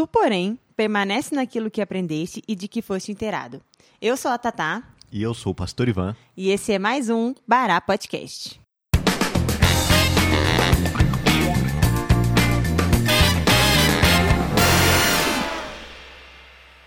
Tu, 0.00 0.06
porém, 0.06 0.58
permanece 0.74 1.34
naquilo 1.34 1.70
que 1.70 1.82
aprendeste 1.82 2.42
e 2.48 2.56
de 2.56 2.66
que 2.66 2.80
foste 2.80 3.12
inteirado. 3.12 3.60
Eu 4.00 4.16
sou 4.16 4.30
a 4.30 4.38
Tatá. 4.38 4.82
E 5.12 5.22
eu 5.22 5.34
sou 5.34 5.52
o 5.52 5.54
Pastor 5.54 5.90
Ivan. 5.90 6.16
E 6.34 6.48
esse 6.48 6.72
é 6.72 6.78
mais 6.78 7.10
um 7.10 7.34
Bará 7.46 7.78
Podcast. 7.82 8.58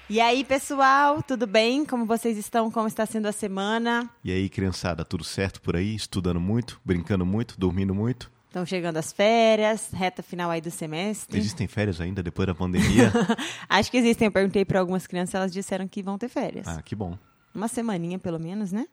E 0.09 0.19
aí, 0.19 0.43
pessoal, 0.43 1.21
tudo 1.21 1.45
bem? 1.45 1.85
Como 1.85 2.07
vocês 2.07 2.35
estão? 2.35 2.71
Como 2.71 2.87
está 2.87 3.05
sendo 3.05 3.27
a 3.27 3.31
semana? 3.31 4.09
E 4.23 4.31
aí, 4.31 4.49
criançada, 4.49 5.05
tudo 5.05 5.23
certo 5.23 5.61
por 5.61 5.75
aí? 5.75 5.93
Estudando 5.93 6.39
muito, 6.39 6.81
brincando 6.83 7.27
muito, 7.27 7.59
dormindo 7.59 7.93
muito? 7.93 8.32
Estão 8.53 8.67
chegando 8.67 8.97
as 8.97 9.11
férias, 9.11 9.89
reta 9.91 10.21
final 10.21 10.51
aí 10.51 10.61
do 10.61 10.69
semestre. 10.69 11.39
Existem 11.39 11.65
férias 11.67 11.99
ainda 11.99 12.21
depois 12.21 12.45
da 12.45 12.53
pandemia? 12.53 13.11
Acho 13.67 13.89
que 13.89 13.97
existem. 13.97 14.27
Eu 14.27 14.31
perguntei 14.31 14.63
para 14.63 14.79
algumas 14.79 15.07
crianças, 15.07 15.33
elas 15.33 15.51
disseram 15.51 15.87
que 15.87 16.03
vão 16.03 16.19
ter 16.19 16.29
férias. 16.29 16.67
Ah, 16.67 16.79
que 16.79 16.95
bom. 16.95 17.17
Uma 17.55 17.67
semaninha, 17.67 18.19
pelo 18.19 18.39
menos, 18.39 18.71
né? 18.71 18.85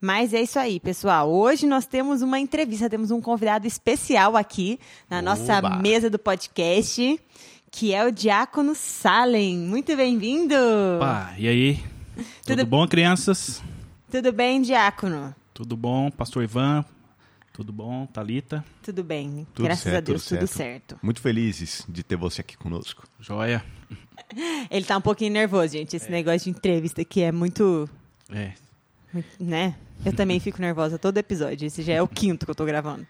Mas 0.00 0.32
é 0.32 0.40
isso 0.40 0.60
aí, 0.60 0.78
pessoal. 0.78 1.28
Hoje 1.28 1.66
nós 1.66 1.86
temos 1.86 2.22
uma 2.22 2.38
entrevista, 2.38 2.88
temos 2.88 3.10
um 3.10 3.20
convidado 3.20 3.66
especial 3.66 4.36
aqui 4.36 4.78
na 5.10 5.16
Oba. 5.18 5.22
nossa 5.24 5.60
mesa 5.78 6.08
do 6.08 6.16
podcast, 6.20 7.20
que 7.68 7.92
é 7.92 8.06
o 8.06 8.12
Diácono 8.12 8.76
Salem. 8.76 9.58
Muito 9.58 9.96
bem-vindo! 9.96 10.54
E 11.36 11.48
aí? 11.48 11.82
Tudo- 12.44 12.58
Tudo 12.58 12.66
bom, 12.66 12.86
crianças? 12.86 13.60
Tudo 14.08 14.30
bem, 14.30 14.62
Diácono? 14.62 15.34
Tudo 15.52 15.76
bom, 15.76 16.12
Pastor 16.12 16.44
Ivan? 16.44 16.84
Tudo 17.52 17.72
bom, 17.72 18.06
Talita? 18.06 18.64
Tudo 18.82 19.04
bem, 19.04 19.46
Tudo 19.54 19.64
graças 19.66 19.82
certo, 19.84 19.96
a 19.96 20.00
Deus, 20.00 20.24
tudo 20.24 20.38
tudo 20.38 20.48
certo. 20.48 20.56
certo. 20.92 20.98
Muito 21.02 21.20
felizes 21.20 21.84
de 21.88 22.02
ter 22.02 22.16
você 22.16 22.40
aqui 22.40 22.56
conosco. 22.56 23.06
Joia? 23.20 23.62
Ele 24.70 24.84
tá 24.86 24.96
um 24.96 25.00
pouquinho 25.02 25.32
nervoso, 25.32 25.72
gente. 25.74 25.94
Esse 25.94 26.10
negócio 26.10 26.50
de 26.50 26.58
entrevista 26.58 27.02
aqui 27.02 27.20
é 27.22 27.30
muito, 27.30 27.88
É. 28.30 28.52
muito, 29.12 29.28
né? 29.38 29.74
Eu 30.04 30.12
também 30.14 30.40
fico 30.40 30.60
nervosa 30.60 30.98
todo 30.98 31.18
episódio. 31.18 31.66
Esse 31.66 31.82
já 31.82 31.92
é 31.92 32.02
o 32.02 32.08
quinto 32.08 32.46
que 32.46 32.50
eu 32.50 32.54
tô 32.54 32.64
gravando. 32.64 33.06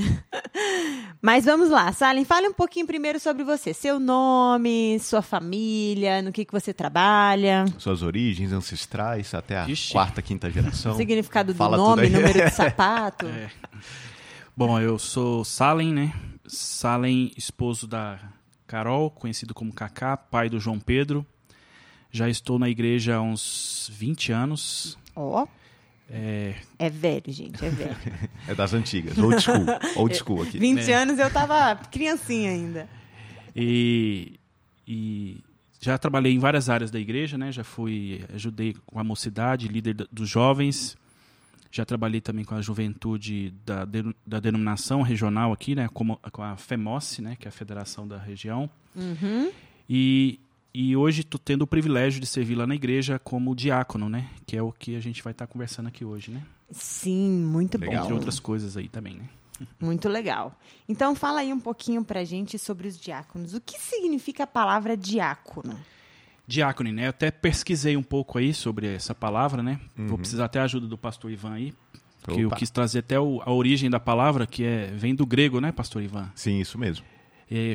Mas 1.22 1.44
vamos 1.44 1.68
lá, 1.68 1.92
Salem, 1.92 2.24
fale 2.24 2.48
um 2.48 2.52
pouquinho 2.52 2.86
primeiro 2.86 3.20
sobre 3.20 3.44
você. 3.44 3.74
Seu 3.74 4.00
nome, 4.00 4.98
sua 5.00 5.20
família, 5.22 6.22
no 6.22 6.32
que, 6.32 6.44
que 6.44 6.52
você 6.52 6.72
trabalha, 6.72 7.66
Suas 7.78 8.02
origens 8.02 8.52
ancestrais 8.52 9.34
até 9.34 9.58
a 9.58 9.68
Ixi. 9.68 9.92
quarta, 9.92 10.22
quinta 10.22 10.50
geração. 10.50 10.92
o 10.92 10.96
significado 10.96 11.52
do 11.52 11.56
Fala 11.56 11.76
nome, 11.76 12.08
número 12.08 12.42
de 12.44 12.50
sapato. 12.54 13.26
É. 13.26 13.50
Bom, 14.56 14.78
eu 14.80 14.98
sou 14.98 15.44
Salem, 15.44 15.92
né? 15.92 16.12
Salem, 16.46 17.32
esposo 17.36 17.86
da 17.86 18.18
Carol, 18.66 19.10
conhecido 19.10 19.52
como 19.54 19.72
Cacá, 19.72 20.16
pai 20.16 20.48
do 20.48 20.58
João 20.58 20.80
Pedro. 20.80 21.24
Já 22.10 22.28
estou 22.28 22.58
na 22.58 22.68
igreja 22.68 23.16
há 23.16 23.20
uns 23.20 23.88
20 23.92 24.32
anos. 24.32 24.98
Ó, 25.14 25.46
É, 26.12 26.56
é 26.78 26.90
velho, 26.90 27.32
gente, 27.32 27.64
é 27.64 27.70
velho. 27.70 27.96
É 28.48 28.54
das 28.54 28.74
antigas, 28.74 29.16
old 29.16 29.40
school. 29.40 29.64
Old 29.96 30.16
school 30.16 30.42
aqui. 30.42 30.58
20 30.60 30.90
anos 30.90 31.18
eu 31.18 31.30
tava 31.30 31.76
criancinha 31.76 32.50
ainda. 32.50 32.88
e, 33.54 34.38
e 34.86 35.40
já 35.80 35.96
trabalhei 35.96 36.32
em 36.32 36.38
várias 36.38 36.68
áreas 36.68 36.90
da 36.90 37.00
igreja, 37.00 37.38
né? 37.38 37.50
Já 37.50 37.64
fui, 37.64 38.24
ajudei 38.34 38.76
com 38.84 38.98
a 39.00 39.04
mocidade, 39.04 39.66
líder 39.66 39.94
dos 40.12 40.28
jovens. 40.28 40.96
Já 41.70 41.84
trabalhei 41.84 42.20
também 42.20 42.44
com 42.44 42.54
a 42.54 42.60
juventude 42.60 43.54
da, 43.64 43.86
da 44.26 44.40
denominação 44.40 45.02
regional 45.02 45.52
aqui, 45.52 45.74
né? 45.74 45.88
Como, 45.94 46.18
com 46.32 46.42
a 46.42 46.56
FEMOS, 46.56 47.20
né? 47.20 47.36
Que 47.38 47.46
é 47.46 47.50
a 47.50 47.52
federação 47.52 48.06
da 48.06 48.18
região. 48.18 48.68
Uhum. 48.94 49.50
E, 49.88 50.38
e 50.72 50.96
hoje 50.96 51.22
estou 51.22 51.38
tendo 51.38 51.62
o 51.62 51.66
privilégio 51.66 52.20
de 52.20 52.26
servir 52.26 52.54
lá 52.54 52.66
na 52.66 52.74
igreja 52.74 53.18
como 53.18 53.54
diácono, 53.54 54.08
né? 54.08 54.28
Que 54.46 54.56
é 54.56 54.62
o 54.62 54.70
que 54.72 54.94
a 54.96 55.00
gente 55.00 55.22
vai 55.22 55.32
estar 55.32 55.46
conversando 55.46 55.88
aqui 55.88 56.04
hoje, 56.04 56.30
né? 56.30 56.42
Sim, 56.70 57.30
muito 57.44 57.76
Legal. 57.78 57.94
Entre 57.96 58.08
bom. 58.10 58.14
outras 58.14 58.38
coisas 58.38 58.76
aí 58.76 58.88
também, 58.88 59.14
né? 59.16 59.28
Muito 59.78 60.08
legal. 60.08 60.58
Então 60.88 61.14
fala 61.14 61.40
aí 61.40 61.52
um 61.52 61.60
pouquinho 61.60 62.02
pra 62.02 62.24
gente 62.24 62.58
sobre 62.58 62.88
os 62.88 62.98
diáconos. 62.98 63.52
O 63.52 63.60
que 63.60 63.78
significa 63.78 64.44
a 64.44 64.46
palavra 64.46 64.96
diácono? 64.96 65.78
Diácono, 66.46 66.90
né? 66.90 67.04
Eu 67.06 67.10
até 67.10 67.30
pesquisei 67.30 67.94
um 67.96 68.02
pouco 68.02 68.38
aí 68.38 68.54
sobre 68.54 68.94
essa 68.94 69.14
palavra, 69.14 69.62
né? 69.62 69.78
Uhum. 69.98 70.06
Vou 70.08 70.16
precisar 70.18 70.46
até 70.46 70.60
a 70.60 70.64
ajuda 70.64 70.86
do 70.86 70.96
pastor 70.96 71.30
Ivan 71.30 71.52
aí, 71.52 71.74
porque 72.22 72.40
eu 72.40 72.46
Opa. 72.48 72.56
quis 72.56 72.70
trazer 72.70 73.00
até 73.00 73.20
o- 73.20 73.42
a 73.44 73.52
origem 73.52 73.90
da 73.90 74.00
palavra, 74.00 74.46
que 74.46 74.64
é 74.64 74.86
vem 74.94 75.14
do 75.14 75.26
grego, 75.26 75.60
né, 75.60 75.70
pastor 75.72 76.02
Ivan? 76.02 76.30
Sim, 76.34 76.58
isso 76.58 76.78
mesmo. 76.78 77.04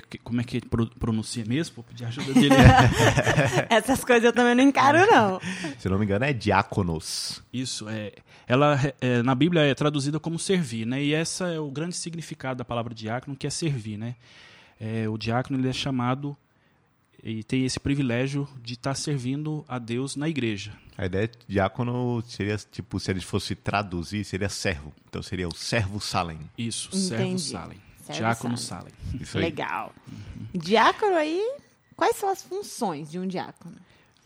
Que- 0.09 0.18
como 0.19 0.40
é 0.40 0.44
que 0.44 0.62
pro- 0.62 0.88
pronuncia 0.88 1.44
mesmo? 1.46 1.75
Vou 1.75 1.84
pedir 1.84 2.06
ajuda 2.06 2.34
dele. 2.34 2.56
Essas 3.69 4.03
coisas 4.06 4.24
eu 4.24 4.34
também 4.34 4.56
não 4.56 4.63
encaro, 4.63 5.06
não. 5.06 5.40
Se 5.78 5.90
não 5.90 6.00
me 6.00 6.06
engano, 6.06 6.24
é 6.25 6.31
diáconos. 6.34 7.44
Isso, 7.52 7.88
é, 7.90 8.13
ela 8.47 8.80
é, 9.02 9.22
na 9.22 9.36
Bíblia 9.36 9.63
é 9.63 9.74
traduzida 9.75 10.19
como 10.19 10.40
servir, 10.40 10.86
né? 10.86 11.03
E 11.03 11.13
essa 11.13 11.47
é 11.47 11.59
o 11.59 11.69
grande 11.69 11.96
significado 11.97 12.58
da 12.59 12.66
palavra 12.66 12.94
diácono, 12.94 13.36
que 13.36 13.46
é 13.46 13.50
servir, 13.50 13.97
né? 13.97 14.16
É, 14.80 15.08
o 15.09 15.18
diácono 15.18 15.59
ele 15.59 15.68
é 15.69 15.74
chamado 15.74 16.36
e 17.24 17.44
tem 17.44 17.66
esse 17.66 17.80
privilégio 17.80 18.47
de 18.62 18.74
estar 18.75 18.94
servindo 18.94 19.66
a 19.68 19.80
Deus 19.80 20.16
na 20.16 20.30
igreja. 20.30 20.72
A 20.97 21.06
ideia 21.06 21.28
de 21.28 21.38
diácono 21.50 22.24
seria, 22.28 22.56
tipo, 22.57 23.00
se 23.00 23.12
ele 23.12 23.19
fosse 23.19 23.56
traduzir, 23.56 24.24
seria 24.24 24.47
servo. 24.47 24.94
Então 25.09 25.22
seria 25.22 25.47
o 25.47 25.53
servo 25.56 26.00
Salem. 26.00 26.40
Isso, 26.57 26.88
Entendi. 26.90 27.07
servo 27.07 27.40
Salem. 27.40 27.78
Servo 28.06 28.20
Diácono. 28.22 28.58
Salem. 28.58 28.94
Isso 29.20 29.38
aí. 29.38 29.46
Legal. 29.46 29.94
Diácono 30.54 31.16
aí, 31.16 31.42
quais 31.96 32.16
são 32.16 32.30
as 32.30 32.44
funções 32.44 33.10
de 33.10 33.18
um 33.18 33.28
diácono? 33.28 33.76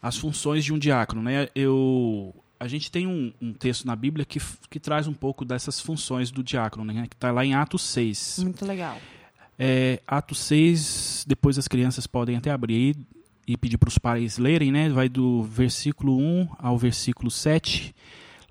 As 0.02 0.18
funções 0.18 0.66
de 0.66 0.74
um 0.74 0.78
diácono, 0.78 1.22
né? 1.22 1.48
Eu, 1.56 2.36
a 2.60 2.68
gente 2.68 2.92
tem 2.92 3.08
um, 3.08 3.34
um 3.42 3.54
texto 3.54 3.86
na 3.86 3.96
Bíblia 3.96 4.26
que, 4.26 4.40
que 4.70 4.80
traz 4.80 5.08
um 5.08 5.14
pouco 5.14 5.46
dessas 5.46 5.80
funções 5.80 6.30
do 6.30 6.44
diácono, 6.44 6.86
né? 6.86 7.08
Que 7.10 7.16
está 7.16 7.32
lá 7.32 7.46
em 7.46 7.54
Atos 7.54 7.82
6. 7.84 8.40
Muito 8.44 8.66
legal. 8.66 8.98
É, 9.58 10.02
Atos 10.06 10.40
6, 10.40 11.26
depois 11.28 11.58
as 11.58 11.68
crianças 11.68 12.06
podem 12.06 12.36
até 12.36 12.52
abrir 12.52 12.98
e 13.48 13.58
pedir 13.58 13.78
para 13.78 13.90
os 13.90 13.98
pais 13.98 14.38
lerem, 14.38 14.72
né? 14.72 14.90
Vai 14.90 15.08
do 15.08 15.44
versículo 15.44 16.18
1 16.18 16.50
ao 16.60 16.78
versículo 16.78 17.32
7. 17.32 17.96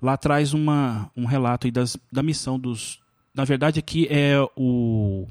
Lá 0.01 0.17
traz 0.17 0.53
uma, 0.53 1.11
um 1.15 1.25
relato 1.25 1.67
aí 1.67 1.71
das, 1.71 1.97
da 2.11 2.23
missão 2.23 2.59
dos. 2.59 2.99
Na 3.33 3.43
verdade, 3.45 3.79
aqui 3.79 4.07
é 4.09 4.35
o. 4.55 5.27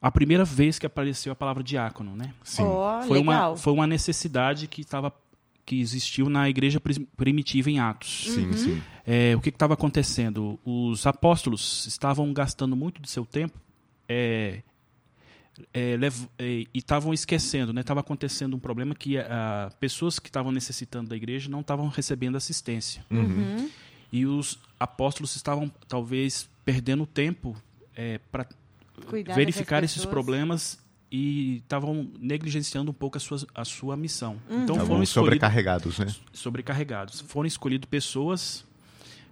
A 0.00 0.10
primeira 0.12 0.44
vez 0.44 0.78
que 0.78 0.86
apareceu 0.86 1.32
a 1.32 1.36
palavra 1.36 1.62
diácono, 1.62 2.14
né? 2.14 2.32
Sim. 2.44 2.62
Ó, 2.62 3.02
foi, 3.02 3.18
legal. 3.18 3.52
uma, 3.52 3.56
foi 3.56 3.72
uma 3.72 3.86
necessidade 3.86 4.68
que, 4.68 4.84
tava, 4.84 5.12
que 5.66 5.80
existiu 5.80 6.30
na 6.30 6.48
igreja 6.48 6.80
primitiva 7.16 7.68
em 7.68 7.80
Atos. 7.80 8.26
Sim, 8.32 8.52
sim. 8.52 8.82
É, 9.04 9.34
o 9.34 9.40
que 9.40 9.48
estava 9.48 9.74
acontecendo? 9.74 10.56
Os 10.64 11.04
apóstolos 11.04 11.84
estavam 11.86 12.32
gastando 12.32 12.76
muito 12.76 13.02
do 13.02 13.08
seu 13.08 13.26
tempo 13.26 13.58
é, 14.08 14.62
é, 15.74 15.96
lev- 15.96 16.28
é, 16.38 16.44
e 16.48 16.68
estavam 16.74 17.12
esquecendo, 17.12 17.72
né? 17.72 17.80
Estava 17.80 17.98
acontecendo 17.98 18.54
um 18.54 18.60
problema 18.60 18.94
que 18.94 19.18
ah, 19.18 19.72
pessoas 19.80 20.20
que 20.20 20.28
estavam 20.28 20.52
necessitando 20.52 21.08
da 21.08 21.16
igreja 21.16 21.50
não 21.50 21.60
estavam 21.60 21.88
recebendo 21.88 22.36
assistência. 22.36 23.04
Uhum. 23.10 23.68
E 24.12 24.24
os 24.24 24.58
apóstolos 24.78 25.34
estavam, 25.34 25.68
talvez, 25.88 26.48
perdendo 26.68 27.06
tempo 27.06 27.56
para 28.30 28.46
Cuidar 29.06 29.34
verificar 29.34 29.82
esses 29.82 30.04
problemas 30.04 30.78
e 31.10 31.56
estavam 31.58 32.10
negligenciando 32.20 32.90
um 32.90 32.94
pouco 32.94 33.16
a 33.16 33.20
sua, 33.20 33.38
a 33.54 33.64
sua 33.64 33.96
missão. 33.96 34.32
Uhum. 34.50 34.64
Então 34.64 34.74
foram 34.74 34.82
Estavam 34.82 35.02
escolhidos 35.02 35.10
sobrecarregados, 35.10 35.98
né? 35.98 36.14
sobrecarregados. 36.30 37.20
Foram 37.22 37.46
escolhidas 37.46 37.88
pessoas 37.88 38.66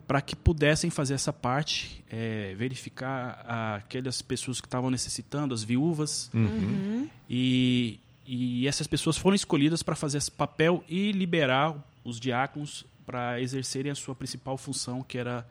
para 0.06 0.22
que 0.22 0.34
pudessem 0.34 0.88
fazer 0.88 1.12
essa 1.12 1.32
parte, 1.32 2.02
é, 2.08 2.54
verificar 2.56 3.44
aquelas 3.76 4.22
pessoas 4.22 4.58
que 4.58 4.66
estavam 4.66 4.88
necessitando, 4.90 5.52
as 5.52 5.62
viúvas, 5.62 6.30
Uhum. 6.32 7.10
e, 7.28 8.00
e 8.24 8.66
essas 8.66 8.86
pessoas 8.86 9.18
foram 9.18 9.34
escolhidas 9.34 9.82
para 9.82 9.94
fazer 9.94 10.16
esse 10.16 10.30
papel 10.30 10.82
e 10.88 11.12
liberar 11.12 11.74
os 12.02 12.18
diáconos 12.18 12.86
para 13.04 13.40
exercerem 13.42 13.92
a 13.92 13.94
sua 13.94 14.14
principal 14.14 14.56
função, 14.56 15.02
que 15.02 15.18
era 15.18 15.46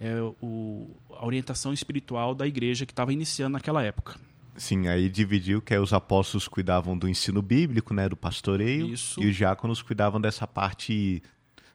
é, 0.00 0.20
o, 0.40 0.88
a 1.10 1.26
orientação 1.26 1.72
espiritual 1.72 2.34
da 2.34 2.46
igreja 2.46 2.86
que 2.86 2.92
estava 2.92 3.12
iniciando 3.12 3.54
naquela 3.54 3.82
época. 3.82 4.16
Sim, 4.56 4.88
aí 4.88 5.08
dividiu 5.08 5.62
que 5.62 5.72
aí 5.72 5.78
os 5.78 5.92
apóstolos 5.92 6.48
cuidavam 6.48 6.98
do 6.98 7.08
ensino 7.08 7.40
bíblico, 7.40 7.94
né, 7.94 8.08
do 8.08 8.16
pastoreio, 8.16 8.88
Isso. 8.92 9.22
e 9.22 9.26
os 9.28 9.36
diáconos 9.36 9.80
cuidavam 9.82 10.20
dessa 10.20 10.48
parte, 10.48 11.22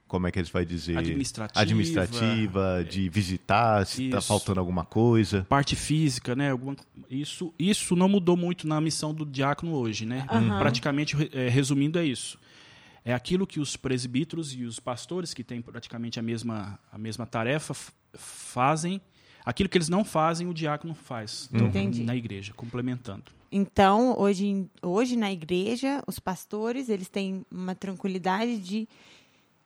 como 0.06 0.28
é 0.28 0.32
que 0.32 0.38
eles 0.38 0.50
vai 0.50 0.66
dizer? 0.66 0.98
Administrativa. 0.98 1.62
Administrativa, 1.62 2.86
de 2.90 3.08
visitar, 3.08 3.86
se 3.86 4.06
está 4.06 4.20
faltando 4.20 4.60
alguma 4.60 4.84
coisa. 4.84 5.46
parte 5.48 5.78
física, 5.78 6.36
né? 6.36 6.52
Alguma, 6.52 6.76
isso, 7.10 7.54
isso 7.58 7.96
não 7.96 8.10
mudou 8.10 8.36
muito 8.36 8.68
na 8.68 8.82
missão 8.82 9.14
do 9.14 9.26
diácono 9.26 9.74
hoje, 9.74 10.06
né? 10.06 10.26
Aham. 10.30 10.60
Praticamente, 10.60 11.16
é, 11.32 11.48
resumindo, 11.48 11.98
é 11.98 12.06
isso. 12.06 12.38
É 13.06 13.14
aquilo 13.14 13.48
que 13.48 13.62
os 13.62 13.78
presbíteros 13.78 14.54
e 14.54 14.66
os 14.66 14.78
pastores, 14.80 15.34
que 15.34 15.44
têm 15.44 15.62
praticamente 15.62 16.20
a 16.20 16.22
mesma, 16.22 16.78
a 16.92 16.98
mesma 16.98 17.26
tarefa, 17.26 17.74
fazem. 18.16 19.02
Aquilo 19.46 19.68
que 19.68 19.78
eles 19.78 19.90
não 19.90 20.06
fazem, 20.06 20.48
o 20.48 20.54
diácono 20.54 20.94
faz. 20.94 21.50
Então, 21.54 21.68
Entendi. 21.68 22.04
Na 22.04 22.16
igreja, 22.16 22.54
complementando. 22.54 23.26
Então, 23.52 24.16
hoje, 24.18 24.66
hoje 24.82 25.16
na 25.16 25.32
igreja, 25.32 26.02
os 26.08 26.18
pastores, 26.18 26.90
eles 26.90 27.10
têm 27.10 27.46
uma 27.52 27.76
tranquilidade 27.76 28.58
de 28.58 28.88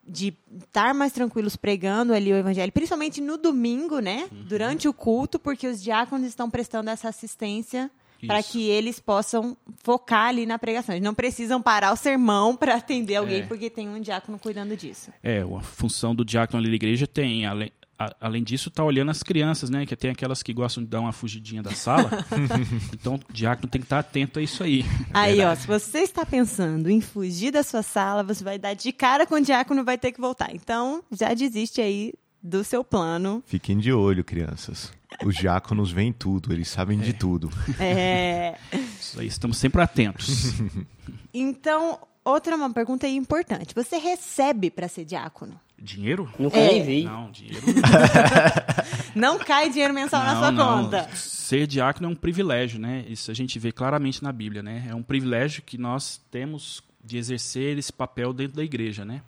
de 0.09 0.33
estar 0.63 0.94
mais 0.94 1.11
tranquilos 1.11 1.57
pregando 1.57 2.13
ali 2.13 2.31
o 2.31 2.35
evangelho, 2.38 2.71
principalmente 2.71 3.19
no 3.19 3.35
domingo, 3.38 3.99
né? 3.99 4.29
Uhum. 4.31 4.44
Durante 4.45 4.88
o 4.88 4.93
culto, 4.93 5.38
porque 5.38 5.67
os 5.67 5.83
diáconos 5.83 6.25
estão 6.27 6.50
prestando 6.50 6.89
essa 6.89 7.09
assistência 7.09 7.91
para 8.25 8.41
que 8.41 8.69
eles 8.69 9.01
possam 9.01 9.57
focar 9.83 10.27
ali 10.29 10.45
na 10.45 10.57
pregação. 10.57 10.95
Eles 10.95 11.03
não 11.03 11.13
precisam 11.13 11.61
parar 11.61 11.91
o 11.91 11.97
sermão 11.97 12.55
para 12.55 12.75
atender 12.75 13.17
alguém, 13.17 13.41
É. 13.41 13.45
porque 13.45 13.69
tem 13.69 13.89
um 13.89 14.00
diácono 14.00 14.39
cuidando 14.39 14.77
disso. 14.77 15.11
É, 15.21 15.41
a 15.41 15.61
função 15.61 16.15
do 16.15 16.23
diácono 16.23 16.59
ali 16.59 16.69
na 16.69 16.75
igreja 16.75 17.05
tem, 17.05 17.45
além, 17.45 17.69
a- 17.97 18.15
além 18.21 18.44
disso, 18.44 18.69
tá 18.69 18.83
olhando 18.83 19.11
as 19.11 19.23
crianças, 19.23 19.69
né? 19.69 19.85
Que 19.85 19.95
tem 19.95 20.11
aquelas 20.11 20.44
que 20.44 20.53
gostam 20.53 20.83
de 20.83 20.89
dar 20.89 20.99
uma 20.99 21.11
fugidinha 21.11 21.63
da 21.63 21.71
sala. 21.71 22.09
então, 22.94 23.15
o 23.15 23.33
diácono 23.33 23.67
tem 23.69 23.81
que 23.81 23.85
estar 23.85 23.99
atento 23.99 24.39
a 24.39 24.41
isso 24.41 24.63
aí. 24.63 24.85
Aí, 25.13 25.41
ó, 25.41 25.55
se 25.55 25.65
você 25.67 25.99
está 25.99 26.25
pensando 26.25 26.89
em 26.89 27.01
fugir 27.01 27.51
da 27.51 27.63
sua 27.63 27.81
sala, 27.83 28.23
você 28.23 28.44
vai 28.44 28.57
dar 28.59 28.73
de 28.73 28.91
cara 28.91 29.25
com 29.25 29.35
o 29.35 29.41
diácono 29.41 29.81
e 29.81 29.83
vai 29.83 29.97
ter 29.97 30.11
que 30.11 30.21
voltar. 30.21 30.53
Então, 30.53 31.03
já 31.11 31.33
desiste 31.33 31.81
aí 31.81 32.13
do 32.41 32.63
seu 32.63 32.83
plano. 32.83 33.44
Fiquem 33.45 33.77
de 33.77 33.91
olho, 33.91 34.23
crianças. 34.23 34.91
Os 35.25 35.35
diáconos 35.35 35.89
veem 35.91 36.13
tudo, 36.13 36.53
eles 36.53 36.67
sabem 36.67 37.00
de 37.00 37.13
tudo. 37.13 37.50
É... 37.79 38.57
Isso 39.00 39.19
aí, 39.19 39.27
estamos 39.27 39.57
sempre 39.57 39.81
atentos. 39.81 40.53
Então, 41.33 42.00
outra 42.25 42.55
uma 42.55 42.71
pergunta 42.71 43.05
aí 43.05 43.15
importante. 43.15 43.75
Você 43.75 43.97
recebe 43.97 44.71
para 44.71 44.88
ser 44.88 45.05
diácono? 45.05 45.59
Dinheiro? 45.79 46.27
Nunca 46.39 46.57
É. 46.57 46.68
nem 46.71 46.83
vi. 46.83 47.03
Não, 47.03 47.29
dinheiro 47.31 47.62
Não 49.15 49.38
cai 49.39 49.69
dinheiro 49.69 49.94
mensal 49.94 50.24
na 50.24 50.33
não, 50.33 50.39
sua 50.41 50.51
não. 50.51 50.83
conta. 50.83 51.09
Ser 51.15 51.68
diácono 51.68 52.07
é 52.07 52.12
um 52.12 52.15
privilégio, 52.15 52.79
né? 52.79 53.06
Isso 53.07 53.29
a 53.31 53.33
gente 53.33 53.57
vê 53.59 53.71
claramente 53.71 54.24
na 54.24 54.31
Bíblia, 54.31 54.62
né? 54.63 54.88
É 54.89 54.95
um 54.95 55.03
privilégio 55.03 55.62
que 55.63 55.77
nós 55.77 56.19
temos 56.31 56.83
de 57.03 57.18
exercer 57.18 57.77
esse 57.77 57.94
papel 57.94 58.33
dentro 58.33 58.57
da 58.57 58.63
igreja, 58.63 59.06
né? 59.06 59.21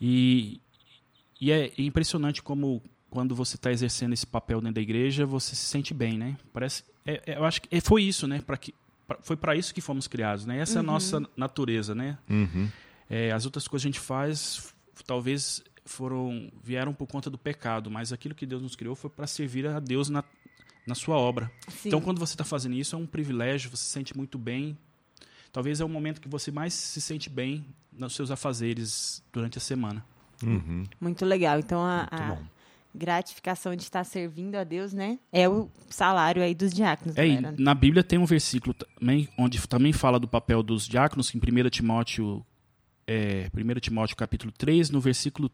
E, 0.00 0.60
e 1.40 1.50
é 1.50 1.72
impressionante 1.78 2.42
como 2.42 2.82
quando 3.08 3.34
você 3.34 3.56
está 3.56 3.70
exercendo 3.72 4.12
esse 4.12 4.26
papel 4.26 4.60
dentro 4.60 4.74
da 4.74 4.80
igreja, 4.82 5.24
você 5.24 5.54
se 5.54 5.64
sente 5.66 5.94
bem, 5.94 6.18
né? 6.18 6.36
Parece, 6.52 6.82
é- 7.06 7.22
é- 7.26 7.38
eu 7.38 7.44
acho 7.44 7.62
que 7.62 7.74
é- 7.74 7.80
foi 7.80 8.02
isso, 8.02 8.26
né? 8.26 8.42
Pra 8.46 8.56
que, 8.56 8.74
pra- 9.06 9.18
foi 9.22 9.36
para 9.36 9.54
isso 9.56 9.72
que 9.72 9.80
fomos 9.80 10.06
criados, 10.06 10.44
né? 10.44 10.58
Essa 10.58 10.78
é 10.78 10.80
a 10.80 10.82
nossa 10.82 11.22
natureza, 11.36 11.94
né? 11.94 12.18
Uhum. 12.28 12.68
É, 13.08 13.30
as 13.32 13.44
outras 13.46 13.66
coisas 13.66 13.84
que 13.84 13.88
a 13.88 13.92
gente 13.92 14.00
faz, 14.04 14.74
talvez 15.04 15.62
foram 15.84 16.50
vieram 16.62 16.92
por 16.92 17.06
conta 17.06 17.30
do 17.30 17.38
pecado, 17.38 17.90
mas 17.90 18.12
aquilo 18.12 18.34
que 18.34 18.46
Deus 18.46 18.62
nos 18.62 18.76
criou 18.76 18.94
foi 18.94 19.08
para 19.08 19.26
servir 19.26 19.66
a 19.66 19.78
Deus 19.80 20.08
na, 20.08 20.24
na 20.86 20.94
sua 20.94 21.16
obra. 21.16 21.50
Sim. 21.68 21.88
Então, 21.88 22.00
quando 22.00 22.18
você 22.18 22.34
está 22.34 22.44
fazendo 22.44 22.74
isso, 22.74 22.94
é 22.94 22.98
um 22.98 23.06
privilégio, 23.06 23.70
você 23.70 23.84
se 23.84 23.90
sente 23.90 24.16
muito 24.16 24.38
bem. 24.38 24.76
Talvez 25.52 25.80
é 25.80 25.84
o 25.84 25.88
momento 25.88 26.20
que 26.20 26.28
você 26.28 26.50
mais 26.50 26.74
se 26.74 27.00
sente 27.00 27.30
bem 27.30 27.64
nos 27.92 28.14
seus 28.14 28.30
afazeres 28.30 29.22
durante 29.32 29.58
a 29.58 29.60
semana. 29.60 30.04
Uhum. 30.42 30.84
Muito 31.00 31.24
legal. 31.24 31.58
Então, 31.58 31.80
a, 31.80 32.06
a 32.10 32.38
gratificação 32.94 33.74
de 33.76 33.82
estar 33.82 34.04
servindo 34.04 34.56
a 34.56 34.64
Deus, 34.64 34.92
né? 34.92 35.18
É 35.32 35.48
o 35.48 35.70
salário 35.88 36.42
aí 36.42 36.54
dos 36.54 36.72
diáconos. 36.72 37.16
É, 37.16 37.26
e 37.26 37.40
na 37.40 37.74
Bíblia 37.74 38.02
tem 38.02 38.18
um 38.18 38.26
versículo 38.26 38.74
também, 38.74 39.28
onde 39.38 39.66
também 39.66 39.92
fala 39.92 40.18
do 40.18 40.26
papel 40.28 40.62
dos 40.62 40.86
diáconos, 40.86 41.34
em 41.34 41.38
1 41.38 41.70
Timóteo, 41.70 42.44
é, 43.06 43.50
1 43.54 43.80
Timóteo 43.80 44.16
capítulo 44.16 44.52
3, 44.52 44.90
no 44.90 45.00
versículo 45.00 45.50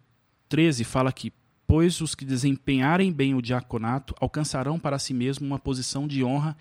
13, 0.48 0.84
fala 0.84 1.12
que 1.12 1.32
pois 1.66 2.00
os 2.00 2.14
que 2.14 2.24
desempenharem 2.24 3.12
bem 3.12 3.34
o 3.34 3.42
diaconato 3.42 4.14
alcançarão 4.20 4.78
para 4.78 4.98
si 4.98 5.14
mesmo 5.14 5.46
uma 5.46 5.58
posição 5.58 6.06
de 6.06 6.22
honra 6.22 6.56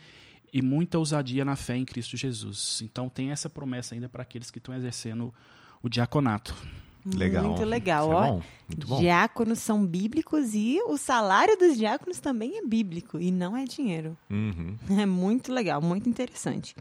e 0.54 0.62
muita 0.62 0.98
ousadia 0.98 1.44
na 1.44 1.56
fé 1.56 1.76
em 1.76 1.86
Cristo 1.86 2.16
Jesus. 2.16 2.82
Então 2.84 3.10
tem 3.10 3.32
essa 3.32 3.50
promessa 3.50 3.96
ainda 3.96 4.08
para 4.08 4.22
aqueles 4.22 4.52
que 4.52 4.58
estão 4.58 4.76
exercendo 4.76 5.34
o 5.82 5.90
diaconato. 5.90 6.56
Legal. 7.06 7.44
Muito 7.44 7.66
legal. 7.66 8.06
Isso 8.06 8.12
é 8.12 8.16
ó. 8.16 8.28
bom, 8.28 8.44
Muito 8.68 8.88
bom. 8.88 9.00
Diáconos 9.00 9.60
são 9.60 9.86
bíblicos 9.86 10.54
e 10.54 10.80
o 10.86 10.98
salário 10.98 11.58
dos 11.58 11.78
diáconos 11.78 12.20
também 12.20 12.60
é 12.60 12.66
bíblico 12.66 13.20
e 13.20 13.32
não 13.32 13.58
é 13.58 13.66
dinheiro. 13.66 14.18
Uhum. 14.30 14.78
É 15.02 15.06
muito 15.06 15.52
legal, 15.52 15.82
muito 15.82 16.08
interessante. 16.08 16.76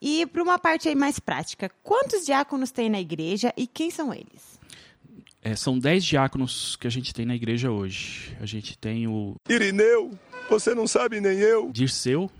E 0.00 0.24
para 0.26 0.42
uma 0.42 0.58
parte 0.58 0.88
aí 0.88 0.94
mais 0.94 1.18
prática, 1.18 1.70
quantos 1.82 2.24
diáconos 2.24 2.70
tem 2.70 2.88
na 2.88 3.00
igreja 3.00 3.52
e 3.56 3.66
quem 3.66 3.90
são 3.90 4.12
eles? 4.14 4.58
É, 5.42 5.54
são 5.56 5.78
dez 5.78 6.04
diáconos 6.04 6.76
que 6.76 6.86
a 6.86 6.90
gente 6.90 7.14
tem 7.14 7.24
na 7.26 7.34
igreja 7.34 7.70
hoje. 7.70 8.36
A 8.40 8.46
gente 8.46 8.76
tem 8.78 9.06
o 9.06 9.36
Irineu, 9.48 10.10
você 10.48 10.74
não 10.74 10.86
sabe 10.86 11.20
nem 11.20 11.38
eu. 11.38 11.70
Dirceu, 11.72 12.30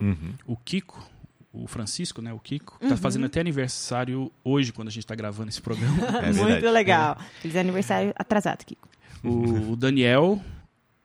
Uhum. 0.00 0.34
o 0.46 0.56
Kiko, 0.56 1.08
o 1.52 1.66
Francisco, 1.68 2.20
né? 2.20 2.32
O 2.32 2.38
Kiko, 2.40 2.76
tá 2.80 2.96
fazendo 2.96 3.26
até 3.26 3.40
aniversário 3.40 4.32
hoje, 4.42 4.72
quando 4.72 4.88
a 4.88 4.90
gente 4.90 5.06
tá 5.06 5.14
gravando 5.14 5.48
esse 5.50 5.60
programa. 5.62 5.96
É 6.26 6.32
muito 6.32 6.68
legal. 6.70 7.16
Feliz 7.40 7.56
aniversário 7.56 8.12
atrasado, 8.16 8.64
Kiko. 8.64 8.88
o, 9.22 9.72
o 9.72 9.76
Daniel, 9.76 10.40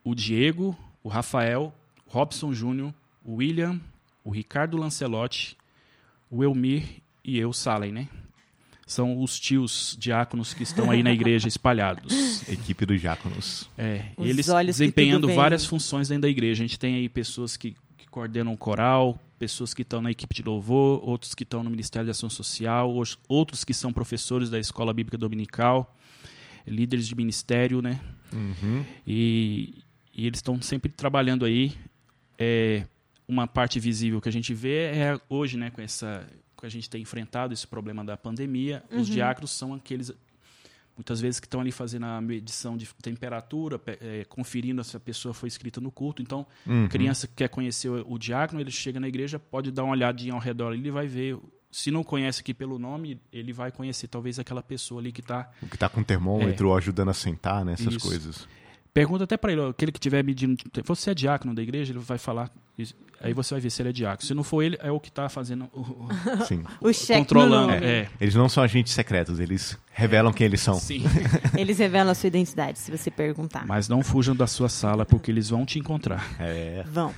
o 0.04 0.16
Diego, 0.16 0.76
o 1.04 1.10
Rafael, 1.10 1.72
o 2.08 2.10
Robson 2.12 2.52
Júnior, 2.54 2.92
o 3.24 3.36
William, 3.36 3.80
o 4.24 4.32
Ricardo 4.32 4.76
Lancelotti, 4.78 5.56
o 6.30 6.44
Elmir 6.44 6.84
e 7.24 7.38
eu, 7.38 7.52
Salen, 7.54 7.92
né? 7.92 8.08
São 8.86 9.22
os 9.22 9.38
tios 9.38 9.98
diáconos 10.00 10.54
que 10.54 10.64
estão 10.64 10.90
aí 10.90 11.04
na 11.04 11.12
igreja 11.12 11.48
espalhados. 11.48 12.48
Equipe 12.48 12.86
dos 12.86 13.02
diáconos. 13.02 13.70
É, 13.78 14.06
Os 14.16 14.30
eles 14.30 14.48
desempenhando 14.66 15.28
várias 15.34 15.66
funções 15.66 16.08
dentro 16.08 16.22
da 16.22 16.30
igreja. 16.30 16.64
A 16.64 16.68
gente 16.68 16.80
tem 16.80 16.96
aí 16.96 17.10
pessoas 17.10 17.58
que, 17.58 17.76
que 17.98 18.08
coordenam 18.08 18.54
o 18.54 18.58
coral, 18.58 19.20
pessoas 19.38 19.74
que 19.74 19.82
estão 19.82 20.02
na 20.02 20.10
equipe 20.10 20.34
de 20.34 20.42
louvor, 20.42 21.02
outros 21.04 21.36
que 21.36 21.44
estão 21.44 21.64
no 21.64 21.70
Ministério 21.70 22.06
de 22.06 22.12
Ação 22.12 22.30
Social, 22.30 22.96
os- 22.98 23.20
outros 23.28 23.66
que 23.66 23.74
são 23.74 23.92
professores 23.92 24.50
da 24.50 24.58
Escola 24.58 24.94
Bíblica 24.94 25.18
Dominical, 25.18 25.94
líderes 26.66 27.10
de 27.10 27.16
ministério, 27.16 27.82
né? 27.82 28.00
Uhum. 28.32 28.86
E, 29.06 29.84
e 30.16 30.26
eles 30.26 30.38
estão 30.38 30.62
sempre 30.62 30.90
trabalhando 30.90 31.44
aí. 31.44 31.74
É, 32.40 32.86
uma 33.28 33.46
parte 33.48 33.80
visível 33.80 34.22
que 34.22 34.30
a 34.30 34.32
gente 34.32 34.54
vê 34.54 34.86
é 34.86 35.20
hoje, 35.30 35.58
né, 35.58 35.70
com 35.70 35.82
essa 35.82 36.28
que 36.60 36.66
a 36.66 36.70
gente 36.70 36.90
tem 36.90 37.02
enfrentado 37.04 37.54
esse 37.54 37.68
problema 37.68 38.04
da 38.04 38.18
pandemia, 38.18 38.84
os 38.92 39.08
diáconos 39.08 39.52
são 39.52 39.74
aqueles 39.76 40.12
muitas 40.96 41.22
vezes 41.22 41.40
que 41.40 41.46
estão 41.46 41.62
ali 41.62 41.72
fazendo 41.72 42.08
a 42.08 42.20
medição 42.20 42.76
de 42.76 42.88
temperatura, 43.00 43.78
pe- 43.78 44.00
é, 44.02 44.26
conferindo 44.28 44.84
se 44.84 44.98
a 44.98 45.00
pessoa 45.00 45.32
foi 45.32 45.46
inscrita 45.46 45.80
no 45.80 45.92
culto. 45.92 46.24
Então, 46.24 46.48
Uhum. 46.66 46.88
criança 46.88 47.28
que 47.28 47.36
quer 47.36 47.50
conhecer 47.50 47.90
o, 47.90 48.14
o 48.14 48.18
diácono, 48.18 48.60
ele 48.60 48.72
chega 48.72 49.00
na 49.00 49.08
igreja, 49.08 49.38
pode 49.38 49.70
dar 49.72 49.84
uma 49.84 49.92
olhadinha 49.92 50.34
ao 50.34 50.40
redor, 50.40 50.74
ele 50.74 50.90
vai 50.90 51.06
ver. 51.06 51.38
Se 51.70 51.92
não 51.92 52.04
conhece 52.04 52.42
aqui 52.42 52.52
pelo 52.56 52.80
nome, 52.80 53.22
ele 53.32 53.54
vai 53.54 53.72
conhecer 53.72 54.08
talvez 54.08 54.40
aquela 54.40 54.64
pessoa 54.64 55.00
ali 55.00 55.12
que 55.12 55.22
está 55.22 55.52
O 55.62 55.68
que 55.68 55.78
tá 55.78 55.88
com 55.88 56.02
termômetro 56.02 56.74
ajudando 56.76 57.10
a 57.10 57.14
sentar, 57.14 57.64
né? 57.64 57.74
Essas 57.74 57.94
É. 57.94 57.98
Isso. 57.98 58.08
coisas. 58.08 58.48
Pergunta 58.98 59.26
até 59.26 59.38
para 59.38 59.52
ele, 59.52 59.62
ó, 59.62 59.70
aquele 59.70 59.92
que 59.92 59.98
estiver 60.00 60.24
medindo. 60.24 60.58
Você 60.86 61.12
é 61.12 61.14
diácono 61.14 61.54
da 61.54 61.62
igreja? 61.62 61.92
Ele 61.94 62.00
vai 62.00 62.18
falar. 62.18 62.50
Aí 63.22 63.34
você 63.34 63.54
vai 63.54 63.62
ver 63.62 63.70
se 63.70 63.82
ele 63.82 63.90
é 63.90 63.92
diácono. 63.92 64.26
Se 64.28 64.34
não 64.34 64.44
for 64.44 64.62
ele, 64.64 64.78
é 64.82 64.92
o 64.92 65.00
que 65.00 65.10
está 65.10 65.30
fazendo. 65.30 65.70
o- 65.74 65.82
o- 65.82 66.10
Sim. 66.48 66.64
O 66.82 66.92
cheque 66.92 67.20
controlando. 67.20 67.74
nome. 67.74 67.86
É. 67.86 68.10
Eles 68.20 68.34
não 68.36 68.50
são 68.50 68.64
agentes 68.64 68.94
secretos, 68.94 69.40
eles 69.40 69.78
revelam 69.92 70.34
quem 70.34 70.46
eles 70.46 70.62
são. 70.62 70.76
Sim. 70.80 71.04
Eles 71.58 71.78
revelam 71.80 72.12
a 72.12 72.16
sua 72.16 72.28
identidade, 72.28 72.78
se 72.80 72.90
você 72.92 73.10
perguntar. 73.12 73.66
Mas 73.68 73.88
não 73.90 74.04
fujam 74.04 74.36
da 74.36 74.46
sua 74.48 74.70
sala, 74.70 75.06
porque 75.06 75.30
eles 75.32 75.50
vão 75.50 75.66
te 75.66 75.78
encontrar. 75.80 76.24
É. 76.40 76.84
Vão. 76.88 77.14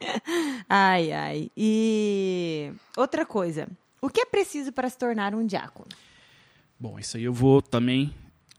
Ai, 0.68 1.12
ai. 1.12 1.50
E 1.56 2.72
outra 2.96 3.24
coisa. 3.24 3.68
O 4.02 4.08
que 4.08 4.20
é 4.20 4.26
preciso 4.26 4.72
para 4.72 4.88
se 4.90 4.98
tornar 4.98 5.34
um 5.34 5.46
diácono? 5.46 5.88
Bom, 6.78 6.98
isso 6.98 7.16
aí 7.16 7.24
eu 7.24 7.32
vou 7.32 7.62
também. 7.62 8.12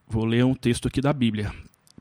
Vou 0.07 0.25
ler 0.25 0.43
um 0.45 0.55
texto 0.55 0.87
aqui 0.87 1.01
da 1.01 1.11
Bíblia. 1.13 1.51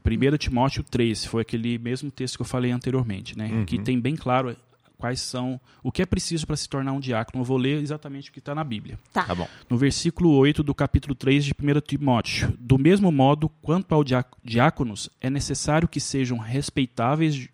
1 0.05 0.37
Timóteo 0.37 0.83
3, 0.85 1.25
foi 1.25 1.43
aquele 1.43 1.79
mesmo 1.79 2.11
texto 2.11 2.37
que 2.37 2.43
eu 2.43 2.47
falei 2.47 2.71
anteriormente, 2.71 3.37
né? 3.39 3.51
Aqui 3.63 3.79
tem 3.79 3.99
bem 4.01 4.15
claro 4.17 4.57
quais 4.99 5.21
são. 5.21 5.61
O 5.83 5.91
que 5.91 6.03
é 6.03 6.07
preciso 6.07 6.47
para 6.47 6.57
se 6.57 6.69
tornar 6.69 6.93
um 6.93 7.01
diácono. 7.01 7.41
Eu 7.43 7.45
vou 7.47 7.57
ler 7.57 7.81
exatamente 7.83 8.31
o 8.31 8.33
que 8.33 8.39
está 8.39 8.55
na 8.55 8.63
Bíblia. 8.65 8.99
Tá. 9.13 9.25
Tá 9.25 9.35
bom. 9.35 9.49
no 9.69 9.77
versículo 9.77 10.31
8 10.31 10.63
do 10.63 10.75
capítulo 10.75 11.15
3 11.15 11.45
de 11.45 11.53
1 11.53 11.81
Timóteo. 11.81 12.53
Do 12.59 12.79
mesmo 12.79 13.11
modo, 13.11 13.49
quanto 13.63 13.95
ao 13.95 14.05
diá- 14.05 14.25
diáconos, 14.45 15.11
é 15.21 15.29
necessário 15.31 15.89
que 15.89 16.01
sejam 16.01 16.39
respeitáveis 16.39 17.49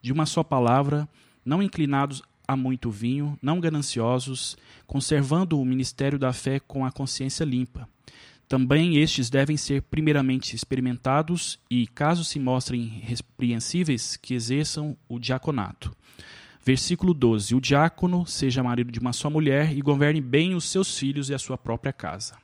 de 0.00 0.12
uma 0.12 0.26
só 0.26 0.42
palavra, 0.42 1.08
não 1.44 1.62
inclinados 1.62 2.22
a 2.48 2.56
muito 2.56 2.90
vinho, 2.90 3.36
não 3.42 3.58
gananciosos, 3.60 4.56
conservando 4.86 5.60
o 5.60 5.64
ministério 5.64 6.18
da 6.18 6.32
fé 6.32 6.60
com 6.60 6.84
a 6.86 6.92
consciência 6.92 7.44
limpa. 7.44 7.88
Também 8.48 8.96
estes 8.98 9.28
devem 9.28 9.56
ser 9.56 9.82
primeiramente 9.82 10.54
experimentados 10.54 11.58
e, 11.68 11.86
caso 11.88 12.24
se 12.24 12.38
mostrem 12.38 12.86
repreensíveis, 13.02 14.16
que 14.16 14.34
exerçam 14.34 14.96
o 15.08 15.18
diaconato. 15.18 15.94
Versículo 16.64 17.12
12: 17.12 17.54
O 17.54 17.60
diácono 17.60 18.26
seja 18.26 18.62
marido 18.62 18.90
de 18.92 18.98
uma 19.00 19.12
só 19.12 19.28
mulher 19.30 19.76
e 19.76 19.80
governe 19.80 20.20
bem 20.20 20.54
os 20.54 20.64
seus 20.64 20.96
filhos 20.98 21.28
e 21.30 21.34
a 21.34 21.38
sua 21.38 21.56
própria 21.58 21.92
casa. 21.92 22.34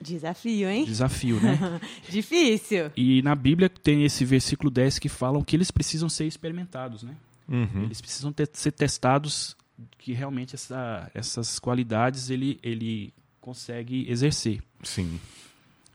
Desafio, 0.00 0.68
hein? 0.68 0.84
Desafio, 0.84 1.40
né? 1.40 1.80
Difícil. 2.10 2.90
E 2.96 3.22
na 3.22 3.34
Bíblia 3.34 3.68
tem 3.68 4.04
esse 4.04 4.24
versículo 4.24 4.70
10 4.70 4.98
que 4.98 5.08
falam 5.08 5.42
que 5.42 5.56
eles 5.56 5.70
precisam 5.70 6.08
ser 6.08 6.26
experimentados, 6.26 7.02
né? 7.02 7.16
Uhum. 7.48 7.84
Eles 7.84 8.00
precisam 8.00 8.32
ter- 8.32 8.50
ser 8.52 8.72
testados 8.72 9.56
que 9.98 10.12
realmente 10.12 10.54
essa, 10.54 11.10
essas 11.14 11.58
qualidades 11.58 12.30
ele, 12.30 12.58
ele 12.62 13.12
consegue 13.46 14.10
exercer. 14.10 14.60
Sim. 14.82 15.20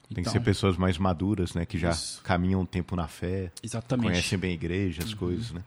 Tem 0.07 0.15
que 0.15 0.21
Então, 0.21 0.31
ser 0.33 0.39
pessoas 0.39 0.77
mais 0.77 0.97
maduras, 0.97 1.53
né? 1.53 1.65
Que 1.65 1.77
já 1.77 1.89
Isso. 1.91 2.21
caminham 2.23 2.61
um 2.61 2.65
tempo 2.65 2.95
na 2.95 3.07
fé, 3.09 3.51
Exatamente. 3.61 4.05
conhecem 4.07 4.39
bem 4.39 4.51
a 4.51 4.53
igreja, 4.53 5.03
as 5.03 5.13
coisas, 5.13 5.51
né? 5.51 5.61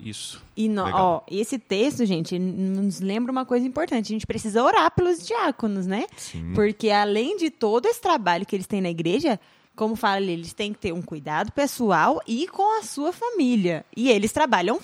Isso. 0.00 0.42
E 0.56 0.68
no- 0.68 0.82
ó, 0.84 1.22
esse 1.30 1.58
texto, 1.58 2.06
gente, 2.06 2.38
nos 2.38 3.00
lembra 3.00 3.30
uma 3.32 3.44
coisa 3.44 3.66
importante. 3.66 4.06
A 4.06 4.14
gente 4.14 4.26
precisa 4.26 4.62
orar 4.62 4.90
pelos 4.94 5.26
diáconos, 5.26 5.86
né? 5.86 6.06
Sim. 6.16 6.52
Porque 6.54 6.88
além 6.90 7.36
de 7.36 7.50
todo 7.50 7.86
esse 7.86 8.00
trabalho 8.00 8.46
que 8.46 8.56
eles 8.56 8.66
têm 8.66 8.80
na 8.80 8.88
igreja, 8.88 9.38
como 9.76 9.94
fala 9.96 10.16
ali, 10.16 10.32
eles 10.32 10.52
têm 10.54 10.72
que 10.72 10.78
ter 10.78 10.92
um 10.92 11.02
cuidado 11.02 11.52
pessoal 11.52 12.20
e 12.26 12.48
com 12.48 12.78
a 12.80 12.82
sua 12.82 13.12
família. 13.12 13.84
E 13.96 14.08
eles 14.08 14.32
trabalham, 14.32 14.80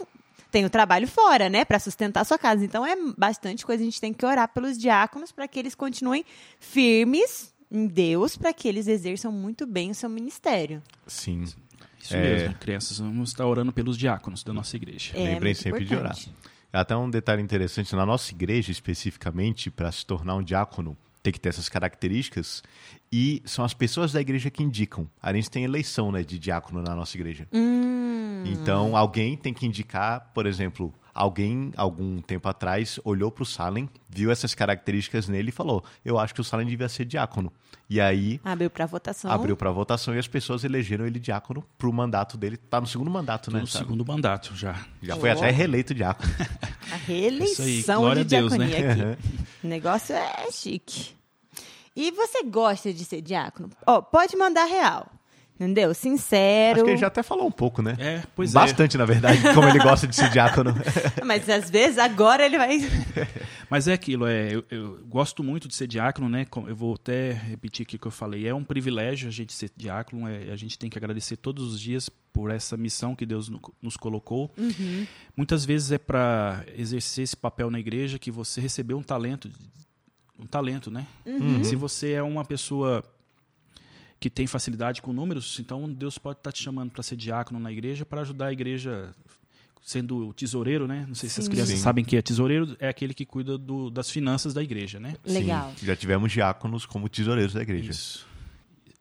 têm 0.54 0.64
o 0.64 0.70
trabalho 0.70 1.08
fora, 1.08 1.48
né, 1.50 1.64
Pra 1.64 1.80
sustentar 1.80 2.20
a 2.20 2.24
sua 2.24 2.38
casa. 2.38 2.64
Então 2.64 2.86
é 2.86 2.94
bastante 3.18 3.66
coisa. 3.66 3.82
A 3.82 3.84
gente 3.84 4.00
tem 4.00 4.12
que 4.12 4.24
orar 4.24 4.48
pelos 4.48 4.78
diáconos 4.78 5.32
para 5.32 5.48
que 5.48 5.58
eles 5.58 5.74
continuem 5.74 6.24
firmes 6.60 7.52
em 7.70 7.86
Deus, 7.88 8.36
para 8.36 8.52
que 8.52 8.68
eles 8.68 8.86
exerçam 8.86 9.32
muito 9.32 9.66
bem 9.66 9.90
o 9.90 9.94
seu 9.94 10.08
ministério. 10.08 10.80
Sim. 11.08 11.42
Isso 12.00 12.14
É. 12.14 12.20
mesmo, 12.20 12.54
crianças. 12.54 12.98
Vamos 12.98 13.30
estar 13.30 13.44
orando 13.46 13.72
pelos 13.72 13.98
diáconos 13.98 14.44
da 14.44 14.52
nossa 14.52 14.76
igreja. 14.76 15.12
É 15.16 15.18
Lembrem 15.18 15.40
muito 15.54 15.56
sempre 15.62 15.84
de 15.84 15.94
orar. 15.96 16.12
importante. 16.12 16.34
Até 16.72 16.96
um 16.96 17.08
detalhe 17.10 17.42
interessante, 17.42 17.94
na 17.96 18.04
nossa 18.06 18.32
igreja 18.32 18.70
especificamente, 18.70 19.70
para 19.70 19.90
se 19.90 20.04
tornar 20.06 20.36
um 20.36 20.42
diácono, 20.42 20.96
tem 21.24 21.32
que 21.32 21.40
ter 21.40 21.48
essas 21.48 21.70
características. 21.70 22.62
E 23.10 23.42
são 23.46 23.64
as 23.64 23.72
pessoas 23.72 24.12
da 24.12 24.20
igreja 24.20 24.50
que 24.50 24.62
indicam. 24.62 25.08
A 25.20 25.32
gente 25.32 25.50
tem 25.50 25.64
eleição 25.64 26.12
né, 26.12 26.22
de 26.22 26.38
diácono 26.38 26.82
na 26.82 26.94
nossa 26.94 27.16
igreja. 27.16 27.48
Hum. 27.50 28.44
Então, 28.44 28.94
alguém 28.94 29.34
tem 29.34 29.54
que 29.54 29.64
indicar, 29.64 30.30
por 30.34 30.44
exemplo, 30.44 30.92
alguém, 31.14 31.72
algum 31.76 32.20
tempo 32.20 32.48
atrás, 32.48 32.98
olhou 33.04 33.30
para 33.30 33.42
o 33.42 33.46
Salem, 33.46 33.88
viu 34.08 34.30
essas 34.30 34.54
características 34.54 35.28
nele 35.28 35.50
e 35.50 35.52
falou: 35.52 35.84
Eu 36.04 36.18
acho 36.18 36.34
que 36.34 36.40
o 36.40 36.44
Salem 36.44 36.66
devia 36.66 36.88
ser 36.88 37.04
diácono. 37.04 37.52
E 37.88 38.00
aí 38.00 38.40
Abriu 38.42 38.70
para 38.70 38.86
votação. 38.86 39.30
abriu 39.30 39.56
para 39.56 39.70
votação 39.70 40.14
e 40.14 40.18
as 40.18 40.26
pessoas 40.26 40.64
elegeram 40.64 41.06
ele 41.06 41.20
diácono 41.20 41.62
para 41.76 41.88
o 41.88 41.92
mandato 41.92 42.36
dele. 42.36 42.56
Tá 42.56 42.80
no 42.80 42.86
segundo 42.86 43.10
mandato, 43.10 43.50
né? 43.52 43.60
no 43.60 43.66
sabe? 43.66 43.84
segundo 43.84 44.04
mandato 44.06 44.56
já. 44.56 44.84
Já 45.02 45.16
foi 45.16 45.28
Ó. 45.28 45.32
até 45.34 45.50
reeleito 45.50 45.94
diácono. 45.94 46.32
A 46.90 46.96
reeleição 46.96 48.06
aí, 48.06 48.24
de 48.24 48.36
a 48.36 48.40
Deus, 48.40 48.52
né? 48.56 48.66
aqui. 48.66 49.24
O 49.64 49.66
negócio 49.66 50.14
é 50.14 50.50
chique. 50.50 51.14
E 51.96 52.10
você 52.10 52.42
gosta 52.44 52.92
de 52.92 53.04
ser 53.04 53.22
diácono? 53.22 53.70
Ó, 53.86 54.00
pode 54.02 54.36
mandar 54.36 54.64
real. 54.66 55.10
Entendeu? 55.54 55.94
Sincero. 55.94 56.78
Acho 56.78 56.84
que 56.84 56.90
ele 56.90 56.96
já 56.96 57.06
até 57.06 57.22
falou 57.22 57.46
um 57.46 57.50
pouco, 57.52 57.80
né? 57.80 57.94
É, 58.00 58.22
pois 58.34 58.50
é. 58.50 58.54
Bastante, 58.54 58.98
na 58.98 59.04
verdade, 59.04 59.40
como 59.54 59.68
ele 59.68 59.78
gosta 59.78 60.04
de 60.04 60.16
ser 60.16 60.28
diácono. 60.30 60.74
Mas 61.24 61.48
às 61.48 61.70
vezes 61.70 61.96
agora 61.96 62.44
ele 62.44 62.58
vai. 62.58 62.78
Mas 63.70 63.86
é 63.86 63.92
aquilo, 63.92 64.26
é, 64.26 64.52
eu, 64.52 64.64
eu 64.68 64.98
gosto 65.06 65.44
muito 65.44 65.68
de 65.68 65.74
ser 65.76 65.86
diácono, 65.86 66.28
né? 66.28 66.44
Eu 66.66 66.74
vou 66.74 66.94
até 66.94 67.32
repetir 67.32 67.84
aqui 67.86 67.94
o 67.94 67.98
que 68.00 68.06
eu 68.06 68.10
falei. 68.10 68.48
É 68.48 68.52
um 68.54 68.64
privilégio 68.64 69.28
a 69.28 69.30
gente 69.30 69.52
ser 69.52 69.70
diácono, 69.76 70.26
é, 70.28 70.50
a 70.50 70.56
gente 70.56 70.76
tem 70.76 70.90
que 70.90 70.98
agradecer 70.98 71.36
todos 71.36 71.72
os 71.74 71.80
dias 71.80 72.08
por 72.32 72.50
essa 72.50 72.76
missão 72.76 73.14
que 73.14 73.24
Deus 73.24 73.48
no- 73.48 73.60
nos 73.80 73.96
colocou. 73.96 74.52
Muitas 75.36 75.64
vezes 75.64 75.92
é 75.92 75.98
para 75.98 76.64
exercer 76.76 77.22
esse 77.22 77.36
papel 77.36 77.70
na 77.70 77.78
igreja 77.78 78.18
que 78.18 78.30
você 78.30 78.60
recebeu 78.60 78.98
um 78.98 79.02
talento, 79.04 79.48
um 80.36 80.46
talento, 80.46 80.90
né? 80.90 81.06
Se 81.62 81.76
você 81.76 82.10
é 82.14 82.22
uma 82.24 82.44
pessoa 82.44 83.04
que 84.24 84.30
tem 84.30 84.46
facilidade 84.46 85.02
com 85.02 85.12
números, 85.12 85.58
então 85.60 85.86
Deus 85.92 86.16
pode 86.16 86.38
estar 86.38 86.50
te 86.50 86.62
chamando 86.62 86.90
para 86.90 87.02
ser 87.02 87.14
diácono 87.14 87.60
na 87.60 87.70
igreja 87.70 88.06
para 88.06 88.22
ajudar 88.22 88.46
a 88.46 88.52
igreja 88.54 89.12
sendo 89.82 90.32
tesoureiro, 90.32 90.88
né? 90.88 91.04
Não 91.06 91.14
sei 91.14 91.28
se 91.28 91.40
as 91.40 91.44
Sim. 91.44 91.50
crianças 91.50 91.74
Sim. 91.76 91.82
sabem 91.82 92.02
que 92.02 92.16
é 92.16 92.22
tesoureiro, 92.22 92.74
é 92.80 92.88
aquele 92.88 93.12
que 93.12 93.26
cuida 93.26 93.58
do- 93.58 93.90
das 93.90 94.08
finanças 94.08 94.54
da 94.54 94.62
igreja, 94.62 94.98
né? 94.98 95.14
Legal. 95.26 95.74
Sim, 95.76 95.84
já 95.84 95.94
tivemos 95.94 96.32
diáconos 96.32 96.86
como 96.86 97.06
tesoureiros 97.06 97.52
da 97.52 97.60
igreja. 97.60 97.90
Isso. 97.90 98.26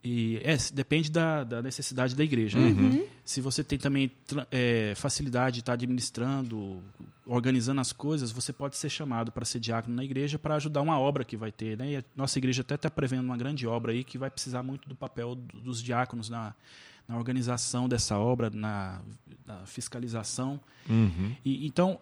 E 0.04 0.42
é, 0.44 0.58
depende 0.74 1.10
da, 1.10 1.46
da 1.46 1.62
necessidade 1.62 2.14
da 2.14 2.24
igreja. 2.24 2.60
Uhum. 2.60 2.90
né? 2.90 3.08
Se 3.24 3.40
você 3.40 3.64
tem 3.64 3.80
também 3.80 4.12
é, 4.52 4.94
facilidade 4.98 5.56
de 5.56 5.60
estar 5.62 5.74
administrando, 5.74 6.84
organizando 7.26 7.80
as 7.80 7.94
coisas, 7.94 8.30
você 8.30 8.52
pode 8.52 8.76
ser 8.76 8.90
chamado 8.90 9.32
para 9.32 9.46
ser 9.46 9.62
diácono 9.62 9.96
na 9.96 10.04
igreja 10.04 10.38
para 10.38 10.56
ajudar 10.56 10.82
uma 10.82 11.00
obra 11.00 11.24
que 11.24 11.38
vai 11.38 11.54
ter. 11.54 11.78
Né? 11.78 11.92
E 11.92 11.98
a 11.98 12.04
nossa 12.18 12.38
igreja 12.38 12.62
até 12.64 12.76
está 12.76 12.92
prevendo 12.92 13.24
uma 13.24 13.38
grande 13.38 13.66
obra 13.66 13.94
aí 13.94 14.04
que 14.04 14.18
vai 14.18 14.30
precisar 14.30 14.62
muito 14.62 14.90
do 14.90 14.96
papel 14.96 15.36
do- 15.36 15.62
dos 15.62 15.82
diáconos 15.82 16.30
na, 16.30 16.54
na 17.08 17.16
organização 17.18 17.88
dessa 17.88 18.18
obra, 18.20 18.50
na, 18.50 19.02
na 19.46 19.66
fiscalização. 19.66 20.60
Uhum. 20.90 21.34
E, 21.46 21.66
então, 21.66 21.98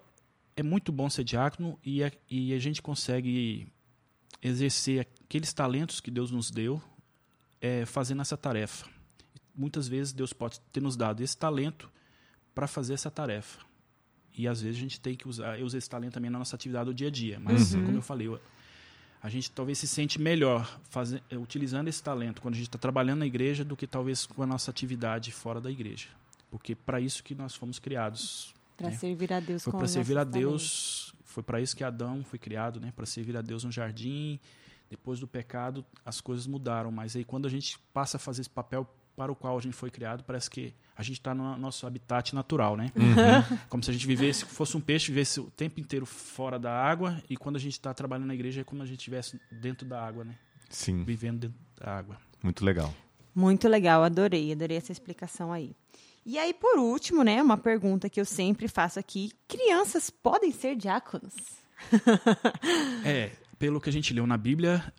é 0.56 0.64
muito 0.64 0.92
bom 0.92 1.08
ser 1.08 1.24
diácono 1.24 1.78
e 1.86 2.04
a, 2.04 2.12
e 2.28 2.52
a 2.52 2.58
gente 2.60 2.82
consegue 2.82 3.68
exercer 4.42 5.02
aqueles 5.28 5.54
talentos 5.54 6.00
que 6.00 6.10
Deus 6.10 6.32
nos 6.32 6.50
deu 6.50 6.82
é, 7.62 7.86
fazendo 7.86 8.22
essa 8.22 8.36
tarefa. 8.36 8.86
Muitas 9.56 9.88
vezes 9.88 10.12
Deus 10.14 10.34
pode 10.34 10.60
ter 10.74 10.82
nos 10.82 10.96
dado 10.98 11.22
esse 11.22 11.38
talento 11.38 11.90
para 12.56 12.68
fazer 12.68 12.94
essa 12.96 13.12
tarefa. 13.12 13.60
E 14.38 14.48
às 14.48 14.62
vezes 14.62 14.78
a 14.78 14.82
gente 14.82 15.00
tem 15.00 15.16
que 15.16 15.28
usar, 15.28 15.60
eu 15.60 15.66
uso 15.66 15.78
esse 15.78 15.90
talento 15.90 16.14
também 16.14 16.32
na 16.32 16.40
nossa 16.40 16.56
atividade 16.56 16.86
do 16.86 16.94
dia 16.94 17.08
a 17.10 17.12
dia. 17.12 17.40
Mas, 17.40 17.76
como 17.76 17.92
eu 17.98 18.02
falei, 18.02 18.28
eu- 18.28 18.40
a 19.22 19.30
gente 19.30 19.52
talvez 19.52 19.78
se 19.78 19.88
sente 19.88 20.20
melhor 20.20 20.80
faze- 20.90 21.22
eh, 21.30 21.38
utilizando 21.38 21.88
esse 21.90 22.02
talento 22.02 22.42
quando 22.42 22.56
a 22.56 22.58
gente 22.58 22.68
está 22.68 22.80
trabalhando 22.80 23.20
na 23.20 23.26
igreja 23.26 23.64
do 23.64 23.76
que 23.76 23.86
talvez 23.86 24.26
com 24.26 24.42
a 24.42 24.48
nossa 24.48 24.72
atividade 24.72 25.32
fora 25.32 25.60
da 25.62 25.70
igreja. 25.70 26.08
Porque 26.50 26.74
para 26.76 27.00
isso 27.00 27.22
que 27.24 27.36
nós 27.36 27.54
fomos 27.54 27.78
criados. 27.78 28.54
Para 28.78 28.90
né? 28.90 28.96
servir 28.98 29.32
a 29.32 29.40
Deus 29.40 29.64
Foi 29.64 29.72
com 29.72 29.78
para 29.80 29.88
servir 29.88 30.18
a 30.18 30.26
talentos. 30.26 30.42
Deus, 30.42 31.14
foi 31.26 31.44
para 31.44 31.62
isso 31.62 31.76
que 31.76 31.84
Adão 31.84 32.24
foi 32.24 32.40
criado, 32.40 32.80
né? 32.80 32.92
Para 32.96 33.06
servir 33.06 33.38
a 33.38 33.42
Deus 33.42 33.64
no 33.64 33.72
jardim. 33.72 34.40
Depois 34.92 35.22
do 35.22 35.28
pecado, 35.28 35.86
as 36.06 36.20
coisas 36.20 36.46
mudaram, 36.46 36.92
mas 36.92 37.16
aí 37.16 37.24
quando 37.24 37.46
a 37.46 37.50
gente 37.50 37.80
passa 37.94 38.18
a 38.18 38.20
fazer 38.20 38.42
esse 38.42 38.50
papel 38.50 38.86
para 39.16 39.32
o 39.32 39.36
qual 39.36 39.58
a 39.58 39.62
gente 39.62 39.74
foi 39.74 39.90
criado, 39.90 40.22
parece 40.22 40.50
que 40.50 40.74
a 40.98 41.02
gente 41.02 41.20
está 41.20 41.34
no 41.34 41.58
nosso 41.58 41.88
habitat 41.88 42.36
natural, 42.36 42.76
né? 42.76 42.92
Uhum. 42.94 43.58
Como 43.70 43.82
se 43.82 43.90
a 43.90 43.94
gente 43.94 44.06
vivesse, 44.06 44.44
fosse 44.44 44.76
um 44.76 44.82
peixe, 44.82 45.08
vivesse 45.10 45.40
o 45.40 45.50
tempo 45.50 45.80
inteiro 45.80 46.06
fora 46.06 46.60
da 46.60 46.74
água, 46.74 47.24
e 47.30 47.38
quando 47.38 47.56
a 47.56 47.60
gente 47.60 47.72
está 47.72 47.94
trabalhando 47.94 48.28
na 48.28 48.34
igreja 48.34 48.60
é 48.60 48.64
como 48.66 48.84
a 48.84 48.86
gente 48.86 49.00
estivesse 49.00 49.40
dentro 49.50 49.88
da 49.88 50.06
água, 50.06 50.26
né? 50.26 50.36
Sim, 50.70 51.06
Vivendo 51.06 51.40
dentro 51.40 51.58
da 51.80 51.98
água. 51.98 52.18
muito 52.44 52.66
legal. 52.66 52.94
Muito 53.34 53.70
legal, 53.70 54.04
adorei, 54.04 54.52
adorei 54.52 54.76
essa 54.76 54.92
explicação 54.92 55.54
aí. 55.54 55.74
E 56.26 56.38
aí, 56.38 56.54
por 56.54 56.78
último, 56.78 57.24
né, 57.24 57.42
uma 57.42 57.58
pergunta 57.58 58.10
que 58.10 58.20
eu 58.20 58.26
sempre 58.26 58.68
faço 58.68 59.00
aqui: 59.00 59.32
crianças 59.48 60.10
podem 60.10 60.52
ser 60.52 60.76
diáconos? 60.76 61.34
É, 63.06 63.32
pelo 63.62 63.80
que 63.80 63.92
a 63.92 63.94
gente 63.94 64.12
leu 64.12 64.26
na 64.26 64.38
Bíblia, 64.38 64.92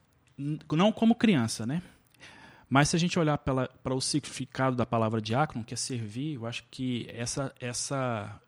não 0.70 0.92
como 0.92 1.16
criança, 1.16 1.66
né? 1.66 1.82
Mas 2.70 2.90
se 2.90 2.96
a 2.96 2.98
gente 2.98 3.18
olhar 3.18 3.36
para 3.36 3.92
o 3.92 4.00
significado 4.00 4.76
da 4.76 4.86
palavra 4.86 5.20
diácono, 5.20 5.64
que 5.64 5.74
é 5.74 5.76
servir, 5.76 6.34
eu 6.34 6.46
acho 6.46 6.62
que 6.70 7.08
essa, 7.12 7.52
essa, 7.58 8.40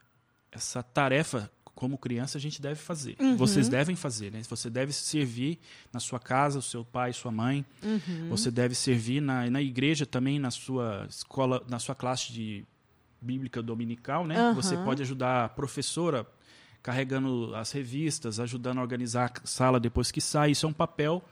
essa 0.52 0.84
tarefa, 0.84 1.50
como 1.64 1.98
criança, 1.98 2.38
a 2.38 2.40
gente 2.40 2.62
deve 2.62 2.76
fazer. 2.76 3.16
Vocês 3.36 3.68
devem 3.68 3.96
fazer, 3.96 4.30
né? 4.30 4.40
Você 4.48 4.70
deve 4.70 4.92
servir 4.92 5.58
na 5.92 5.98
sua 5.98 6.20
casa, 6.20 6.60
o 6.60 6.62
seu 6.62 6.84
pai, 6.84 7.12
sua 7.12 7.32
mãe. 7.32 7.66
Você 8.30 8.52
deve 8.52 8.76
servir 8.76 9.20
na, 9.20 9.50
na 9.50 9.60
igreja 9.60 10.06
também, 10.06 10.38
na 10.38 10.52
sua 10.52 11.06
escola, 11.10 11.60
na 11.68 11.80
sua 11.80 11.96
classe 11.96 12.32
de 12.32 12.64
bíblica 13.20 13.60
dominical, 13.60 14.24
né? 14.24 14.36
Aham. 14.36 14.54
Você 14.54 14.76
pode 14.76 15.02
ajudar 15.02 15.46
a 15.46 15.48
professora 15.48 16.24
carregando 16.84 17.52
as 17.56 17.72
revistas, 17.72 18.38
ajudando 18.38 18.78
a 18.78 18.82
organizar 18.82 19.32
a 19.42 19.46
sala 19.46 19.80
depois 19.80 20.12
que 20.12 20.20
sai. 20.20 20.50
Isso 20.50 20.66
é 20.66 20.68
um 20.68 20.72
papel 20.72 21.24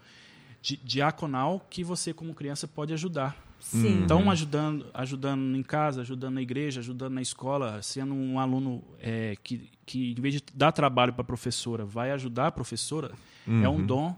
di- 0.62 0.80
diaconal 0.82 1.64
que 1.68 1.84
você, 1.84 2.14
como 2.14 2.34
criança, 2.34 2.66
pode 2.66 2.92
ajudar. 2.94 3.36
Sim. 3.60 4.02
Então, 4.02 4.28
ajudando, 4.30 4.86
ajudando 4.94 5.54
em 5.56 5.62
casa, 5.62 6.00
ajudando 6.00 6.34
na 6.34 6.42
igreja, 6.42 6.80
ajudando 6.80 7.12
na 7.12 7.20
escola, 7.22 7.80
sendo 7.82 8.14
um 8.14 8.40
aluno 8.40 8.82
é, 8.98 9.36
que, 9.44 9.70
que, 9.86 10.12
em 10.18 10.20
vez 10.20 10.34
de 10.36 10.42
dar 10.54 10.72
trabalho 10.72 11.12
para 11.12 11.20
a 11.20 11.24
professora, 11.24 11.84
vai 11.84 12.10
ajudar 12.12 12.46
a 12.46 12.52
professora, 12.52 13.12
é 13.46 13.68
um 13.68 13.84
dom, 13.84 14.16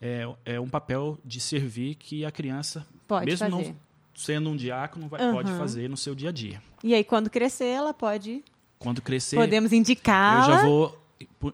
é, 0.00 0.28
é 0.44 0.60
um 0.60 0.68
papel 0.68 1.18
de 1.24 1.40
servir 1.40 1.94
que 1.96 2.24
a 2.26 2.30
criança, 2.30 2.86
Pode 3.08 3.24
mesmo 3.26 3.50
fazer. 3.50 3.68
não 3.70 3.76
sendo 4.14 4.50
um 4.50 4.56
diácono, 4.56 5.08
vai, 5.08 5.20
Aham. 5.22 5.32
pode 5.32 5.50
fazer 5.52 5.88
no 5.88 5.96
seu 5.96 6.14
dia 6.14 6.28
a 6.28 6.32
dia. 6.32 6.62
E 6.84 6.94
aí, 6.94 7.02
quando 7.02 7.30
crescer, 7.30 7.64
ela 7.66 7.94
pode. 7.94 8.44
Quando 8.82 9.00
crescer, 9.00 9.36
Podemos 9.36 9.72
eu 9.72 9.78
indicá-la. 9.78 10.44
já 10.44 10.62
vou. 10.62 10.98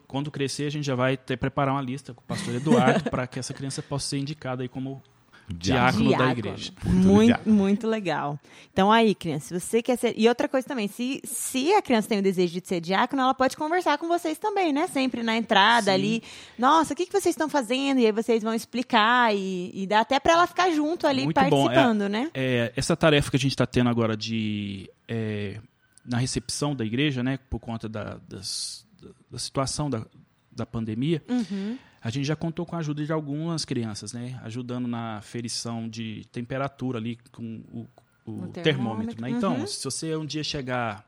Quando 0.07 0.31
crescer, 0.31 0.65
a 0.65 0.71
gente 0.71 0.85
já 0.85 0.95
vai 0.95 1.17
ter 1.17 1.37
preparar 1.37 1.75
uma 1.75 1.83
lista 1.83 2.15
com 2.15 2.23
o 2.23 2.25
pastor 2.25 2.55
Eduardo 2.55 3.11
para 3.11 3.27
que 3.27 3.39
essa 3.39 3.53
criança 3.53 3.83
possa 3.83 4.09
ser 4.09 4.19
indicada 4.19 4.63
aí 4.63 4.69
como 4.69 5.03
diácono, 5.49 6.17
da 6.17 6.31
igreja. 6.31 6.73
Muito, 6.85 7.27
diácono. 7.27 7.57
muito 7.57 7.87
legal. 7.87 8.39
Então, 8.73 8.93
aí, 8.93 9.15
criança, 9.15 9.49
se 9.49 9.61
você 9.61 9.83
quer 9.83 9.97
ser. 9.97 10.15
E 10.17 10.29
outra 10.29 10.49
coisa 10.49 10.67
também, 10.67 10.89
se, 10.89 11.21
se 11.25 11.73
a 11.75 11.83
criança 11.83 12.09
tem 12.09 12.19
o 12.19 12.23
desejo 12.23 12.61
de 12.61 12.67
ser 12.67 12.81
diácono, 12.81 13.23
ela 13.23 13.35
pode 13.35 13.57
conversar 13.57 13.99
com 13.99 14.07
vocês 14.09 14.39
também, 14.39 14.73
né? 14.73 14.87
Sempre 14.87 15.23
na 15.23 15.37
entrada 15.37 15.87
Sim. 15.87 15.91
ali. 15.93 16.23
Nossa, 16.59 16.93
o 16.93 16.97
que, 16.97 17.07
que 17.07 17.13
vocês 17.13 17.33
estão 17.33 17.49
fazendo? 17.49 18.01
E 18.01 18.07
aí 18.07 18.13
vocês 18.13 18.43
vão 18.43 18.55
explicar 18.55 19.35
e, 19.35 19.71
e 19.75 19.87
dá 19.87 20.01
até 20.01 20.21
para 20.21 20.35
ela 20.35 20.47
ficar 20.47 20.71
junto 20.71 21.07
ali 21.07 21.25
Muito 21.25 21.41
bom. 21.49 21.65
participando, 21.65 22.09
né? 22.09 22.31
É, 22.35 22.73
essa 22.77 22.97
tarefa 22.97 23.31
que 23.31 23.37
a 23.37 23.41
gente 23.41 23.53
está 23.53 23.67
tendo 23.67 23.89
agora 23.91 24.17
de 24.17 24.91
é, 25.07 25.59
na 26.09 26.19
recepção 26.19 26.75
da 26.75 26.85
igreja, 26.85 27.23
né, 27.23 27.39
por 27.51 27.59
conta 27.61 27.89
da- 27.89 28.19
das, 28.29 28.87
da 29.31 29.39
situação 29.39 29.91
da, 29.91 30.05
da 30.51 30.65
pandemia, 30.67 31.23
Uhum. 31.29 31.79
a 32.03 32.11
gente 32.11 32.25
já 32.27 32.35
contou 32.35 32.65
com 32.67 32.75
a 32.77 32.79
ajuda 32.79 33.05
de 33.05 33.13
algumas 33.13 33.65
crianças, 33.65 34.13
né? 34.13 34.41
Ajudando 34.43 34.89
na 34.89 35.21
ferição 35.21 35.89
de 35.89 36.25
temperatura 36.33 36.99
ali 36.99 37.19
com 37.31 37.63
o, 37.73 37.81
o 38.25 38.33
termômetro, 38.49 38.63
termômetro, 38.63 39.21
né? 39.23 39.31
Então, 39.31 39.61
uhum. 39.61 39.67
se 39.67 39.85
você 39.85 40.17
um 40.17 40.25
dia 40.27 40.43
chegar 40.43 41.07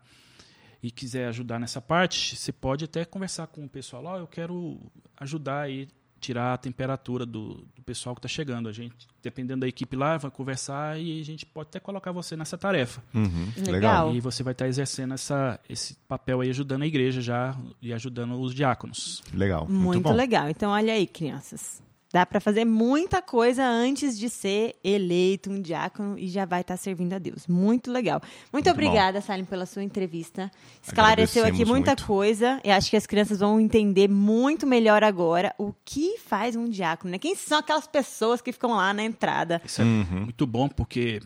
e 0.82 0.90
quiser 0.90 1.28
ajudar 1.28 1.58
nessa 1.58 1.80
parte, 1.80 2.36
você 2.36 2.52
pode 2.52 2.84
até 2.84 3.04
conversar 3.04 3.46
com 3.48 3.64
o 3.64 3.68
pessoal, 3.68 4.04
ó, 4.04 4.18
eu 4.18 4.26
quero 4.26 4.78
ajudar 5.16 5.62
aí 5.62 5.88
tirar 6.20 6.54
a 6.54 6.58
temperatura 6.58 7.24
do, 7.26 7.66
do 7.74 7.82
pessoal 7.84 8.14
que 8.14 8.18
está 8.18 8.28
chegando. 8.28 8.68
A 8.68 8.72
gente, 8.72 9.08
dependendo 9.22 9.60
da 9.60 9.68
equipe 9.68 9.96
lá, 9.96 10.16
vai 10.18 10.30
conversar 10.30 11.00
e 11.00 11.20
a 11.20 11.24
gente 11.24 11.44
pode 11.46 11.68
até 11.68 11.80
colocar 11.80 12.12
você 12.12 12.36
nessa 12.36 12.56
tarefa. 12.58 13.02
Uhum, 13.14 13.52
Legal. 13.66 14.14
E 14.14 14.20
você 14.20 14.42
vai 14.42 14.52
estar 14.52 14.68
exercendo 14.68 15.14
essa, 15.14 15.58
esse 15.68 15.94
papel 16.08 16.40
aí, 16.40 16.50
ajudando 16.50 16.82
a 16.82 16.86
igreja 16.86 17.20
já 17.20 17.56
e 17.80 17.92
ajudando 17.92 18.40
os 18.40 18.54
diáconos. 18.54 19.22
Legal. 19.32 19.66
Muito, 19.66 19.82
Muito, 19.82 20.00
bom. 20.02 20.12
legal. 20.12 20.48
Então, 20.48 20.70
olha 20.70 20.92
aí, 20.92 21.06
crianças. 21.06 21.82
Dá 22.12 22.26
para 22.26 22.40
fazer 22.40 22.64
muita 22.64 23.22
coisa 23.22 23.64
antes 23.64 24.18
de 24.18 24.28
ser 24.28 24.74
eleito 24.82 25.48
um 25.48 25.62
diácono 25.62 26.18
e 26.18 26.26
já 26.28 26.44
vai 26.44 26.62
estar 26.62 26.76
servindo 26.76 27.12
a 27.12 27.18
Deus. 27.18 27.46
Muito 27.46 27.90
legal. 27.92 28.20
Muito, 28.20 28.52
Muito 28.52 28.70
obrigada, 28.70 29.20
Salim, 29.20 29.44
pela 29.44 29.64
sua 29.64 29.84
entrevista. 29.84 30.50
Esclareceu 30.82 31.44
aqui 31.46 31.64
muita 31.64 31.92
muito. 31.92 32.06
coisa. 32.06 32.60
E 32.64 32.70
acho 32.70 32.90
que 32.90 32.96
as 32.96 33.06
crianças 33.06 33.38
vão 33.38 33.60
entender 33.60 34.08
muito 34.08 34.66
melhor 34.66 35.04
agora 35.04 35.54
o 35.56 35.72
que 35.84 36.18
faz 36.18 36.56
um 36.56 36.68
diácono, 36.68 37.12
né? 37.12 37.18
Quem 37.18 37.36
são 37.36 37.58
aquelas 37.58 37.86
pessoas 37.86 38.40
que 38.40 38.50
ficam 38.50 38.72
lá 38.74 38.92
na 38.92 39.04
entrada? 39.04 39.62
Isso 39.64 39.80
é 39.80 39.84
Uhum. 39.84 40.22
muito 40.24 40.46
bom 40.48 40.68
porque 40.68 41.22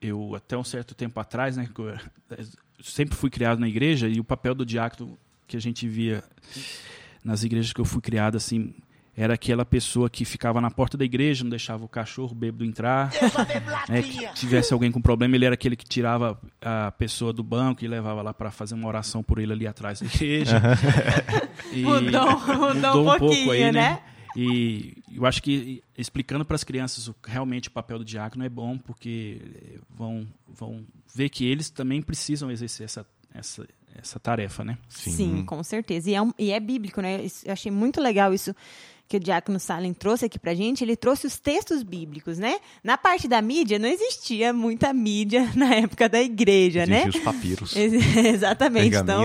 eu, 0.00 0.34
até 0.34 0.58
um 0.58 0.64
certo 0.64 0.94
tempo 0.94 1.18
atrás, 1.18 1.56
né, 1.56 1.66
sempre 2.82 3.16
fui 3.16 3.30
criado 3.30 3.58
na 3.58 3.68
igreja 3.68 4.06
e 4.08 4.20
o 4.20 4.24
papel 4.24 4.54
do 4.54 4.66
diácono 4.66 5.18
que 5.46 5.56
a 5.56 5.60
gente 5.60 5.88
via 5.88 6.22
nas 7.24 7.42
igrejas 7.44 7.72
que 7.72 7.80
eu 7.80 7.84
fui 7.86 8.00
criado, 8.02 8.36
assim, 8.36 8.74
era 9.20 9.34
aquela 9.34 9.64
pessoa 9.64 10.08
que 10.08 10.24
ficava 10.24 10.60
na 10.60 10.70
porta 10.70 10.96
da 10.96 11.04
igreja, 11.04 11.42
não 11.42 11.50
deixava 11.50 11.84
o 11.84 11.88
cachorro 11.88 12.32
bêbado 12.36 12.64
entrar. 12.64 13.10
né, 13.90 14.00
que 14.00 14.32
tivesse 14.34 14.72
alguém 14.72 14.92
com 14.92 15.00
problema, 15.02 15.34
ele 15.34 15.44
era 15.44 15.54
aquele 15.54 15.74
que 15.74 15.84
tirava 15.84 16.40
a 16.62 16.92
pessoa 16.92 17.32
do 17.32 17.42
banco 17.42 17.84
e 17.84 17.88
levava 17.88 18.22
lá 18.22 18.32
para 18.32 18.52
fazer 18.52 18.74
uma 18.76 18.86
oração 18.86 19.20
por 19.20 19.40
ele 19.40 19.52
ali 19.52 19.66
atrás 19.66 20.00
da 20.00 20.06
igreja. 20.06 20.62
E 21.72 21.82
Mudou- 21.82 22.40
mudou 22.74 23.14
um 23.14 23.18
pouquinho, 23.18 23.72
né? 23.72 24.00
E 24.36 25.02
eu 25.12 25.26
acho 25.26 25.42
que 25.42 25.82
explicando 25.96 26.44
para 26.44 26.54
as 26.54 26.62
crianças 26.64 27.08
o, 27.08 27.14
realmente 27.26 27.68
o 27.68 27.72
papel 27.72 27.98
do 27.98 28.04
diácono 28.04 28.44
é 28.44 28.48
bom, 28.48 28.78
porque 28.78 29.40
vão, 29.90 30.26
vão 30.46 30.84
ver 31.14 31.28
que 31.28 31.44
eles 31.44 31.68
também 31.70 32.00
precisam 32.00 32.50
exercer 32.50 32.84
essa, 32.84 33.04
essa, 33.34 33.66
essa 33.96 34.20
tarefa, 34.20 34.64
né? 34.64 34.78
Sim, 34.88 35.44
com 35.44 35.62
certeza. 35.62 36.08
E 36.10 36.14
é, 36.14 36.22
um- 36.22 36.32
e 36.38 36.52
é 36.52 36.60
bíblico, 36.60 37.00
né? 37.02 37.26
Eu 37.44 37.52
achei 37.52 37.72
muito 37.72 38.00
legal 38.00 38.32
isso 38.32 38.54
que 39.08 39.16
o 39.16 39.20
Diácono 39.20 39.58
Salem 39.58 39.94
trouxe 39.94 40.26
aqui 40.26 40.38
pra 40.38 40.54
gente. 40.54 40.84
Ele 40.84 40.94
trouxe 40.94 41.26
os 41.26 41.38
textos 41.40 41.82
bíblicos, 41.82 42.38
né? 42.38 42.56
Na 42.84 42.98
parte 42.98 43.26
da 43.26 43.40
mídia, 43.40 43.78
não 43.78 43.88
existia 43.88 44.52
muita 44.52 44.92
mídia 44.92 45.50
na 45.56 45.74
época 45.76 46.08
da 46.10 46.20
igreja, 46.20 46.84
né? 46.84 47.00
Existem 47.00 47.20
os 47.20 47.24
papiros. 47.24 47.74
Ex- 47.74 48.16
Exatamente. 48.16 48.86
Então, 48.96 49.22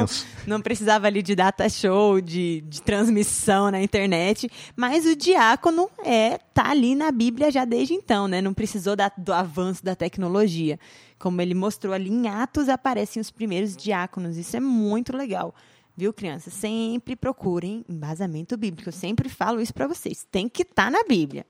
não 0.48 0.62
precisava 0.62 1.08
ali 1.08 1.22
de 1.22 1.36
data 1.36 1.68
show, 1.68 2.22
de, 2.22 2.62
de 2.68 2.82
transmissão 2.82 3.70
na 3.72 3.82
internet. 3.82 4.50
Mas 4.75 5.06
o 5.06 5.16
diácono 5.16 5.90
é 6.06 6.38
tá 6.54 6.70
ali 6.70 6.96
na 6.96 7.12
Bíblia 7.12 7.52
já 7.52 7.66
desde 7.66 7.94
então, 7.94 8.28
né? 8.28 8.42
Não 8.42 8.54
precisou 8.54 8.96
da- 8.96 9.12
do 9.18 9.34
avanço 9.34 9.84
da 9.84 9.96
tecnologia. 9.96 10.80
Como 11.20 11.42
ele 11.42 11.54
mostrou 11.54 11.94
ali 11.94 12.10
em 12.10 12.28
Atos, 12.28 12.70
aparecem 12.70 13.20
os 13.22 13.32
primeiros 13.32 13.75
diáconos. 13.75 14.38
Isso 14.38 14.56
é 14.56 14.60
muito 14.60 15.16
legal. 15.16 15.54
Viu, 15.96 16.12
crianças? 16.12 16.54
Sempre 16.54 17.16
procurem 17.16 17.86
embasamento 17.88 18.58
bíblico. 18.58 18.90
Eu 18.90 18.94
sempre 18.94 19.30
falo 19.30 19.62
isso 19.62 19.74
para 19.74 19.88
vocês. 19.88 20.26
Tem 20.32 20.50
que 20.50 20.64
estar 20.64 20.90
na 20.90 21.04
Bíblia. 21.04 21.46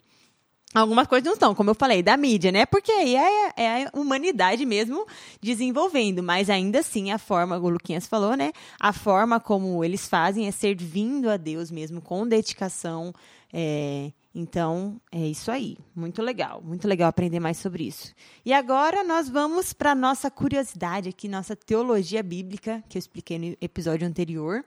Algumas 0.73 1.05
coisas 1.05 1.25
não 1.25 1.33
estão, 1.33 1.53
como 1.53 1.69
eu 1.69 1.75
falei, 1.75 2.01
da 2.01 2.17
mídia, 2.17 2.51
né? 2.51 2.65
Porque 2.65 2.91
aí 2.91 3.15
é, 3.15 3.53
é 3.55 3.83
a 3.85 3.91
humanidade 3.93 4.65
mesmo 4.65 5.05
desenvolvendo, 5.39 6.23
mas 6.23 6.49
ainda 6.49 6.79
assim 6.79 7.11
a 7.11 7.19
forma, 7.19 7.57
o 7.59 7.69
Luquinhas 7.69 8.07
falou, 8.07 8.35
né? 8.35 8.51
A 8.79 8.91
forma 8.91 9.39
como 9.39 9.83
eles 9.83 10.07
fazem 10.07 10.47
é 10.47 10.51
servindo 10.51 11.29
a 11.29 11.37
Deus 11.37 11.69
mesmo, 11.69 12.01
com 12.01 12.27
dedicação. 12.27 13.13
é, 13.53 14.11
então, 14.33 14.99
é 15.11 15.27
isso 15.27 15.51
aí. 15.51 15.77
Muito 15.95 16.21
legal, 16.21 16.61
muito 16.63 16.87
legal 16.87 17.07
aprender 17.07 17.39
mais 17.39 17.57
sobre 17.57 17.85
isso. 17.85 18.13
E 18.43 18.51
agora 18.51 19.03
nós 19.03 19.29
vamos 19.29 19.73
para 19.73 19.93
nossa 19.93 20.31
curiosidade 20.31 21.09
aqui, 21.09 21.27
nossa 21.27 21.55
teologia 21.55 22.23
bíblica, 22.23 22.83
que 22.89 22.97
eu 22.97 22.99
expliquei 22.99 23.37
no 23.37 23.55
episódio 23.61 24.07
anterior. 24.07 24.65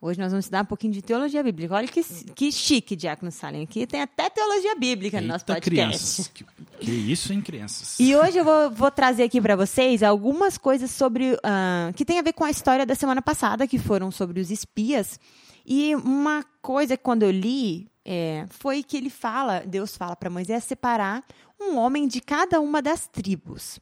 Hoje 0.00 0.20
nós 0.20 0.30
vamos 0.30 0.44
estudar 0.44 0.62
um 0.62 0.66
pouquinho 0.66 0.92
de 0.92 1.02
teologia 1.02 1.42
bíblica. 1.42 1.74
Olha 1.74 1.88
que, 1.88 2.04
que 2.32 2.52
chique, 2.52 2.94
Diácono. 2.94 3.32
Aqui 3.64 3.84
tem 3.84 4.00
até 4.00 4.30
teologia 4.30 4.76
bíblica 4.76 5.20
no 5.20 5.26
nosso 5.26 5.42
Eita, 5.42 5.54
podcast. 5.54 5.68
crianças. 5.68 6.28
Que, 6.28 6.44
que 6.78 6.90
isso, 6.92 7.32
hein, 7.32 7.40
crianças? 7.40 7.98
E 7.98 8.14
hoje 8.14 8.38
eu 8.38 8.44
vou, 8.44 8.70
vou 8.70 8.90
trazer 8.92 9.24
aqui 9.24 9.40
para 9.40 9.56
vocês 9.56 10.04
algumas 10.04 10.56
coisas 10.56 10.92
sobre 10.92 11.36
ah, 11.42 11.90
que 11.96 12.04
tem 12.04 12.20
a 12.20 12.22
ver 12.22 12.34
com 12.34 12.44
a 12.44 12.50
história 12.50 12.86
da 12.86 12.94
semana 12.94 13.20
passada, 13.20 13.66
que 13.66 13.80
foram 13.80 14.12
sobre 14.12 14.40
os 14.40 14.52
espias. 14.52 15.18
E 15.66 15.96
uma 15.96 16.44
coisa 16.62 16.96
que 16.96 17.02
quando 17.02 17.24
eu 17.24 17.32
li 17.32 17.90
é, 18.10 18.46
foi 18.48 18.82
que 18.82 18.96
ele 18.96 19.10
fala, 19.10 19.60
Deus 19.60 19.94
fala 19.94 20.16
para 20.16 20.30
Moisés 20.30 20.64
separar 20.64 21.22
um 21.60 21.76
homem 21.76 22.08
de 22.08 22.22
cada 22.22 22.58
uma 22.58 22.80
das 22.80 23.06
tribos. 23.06 23.78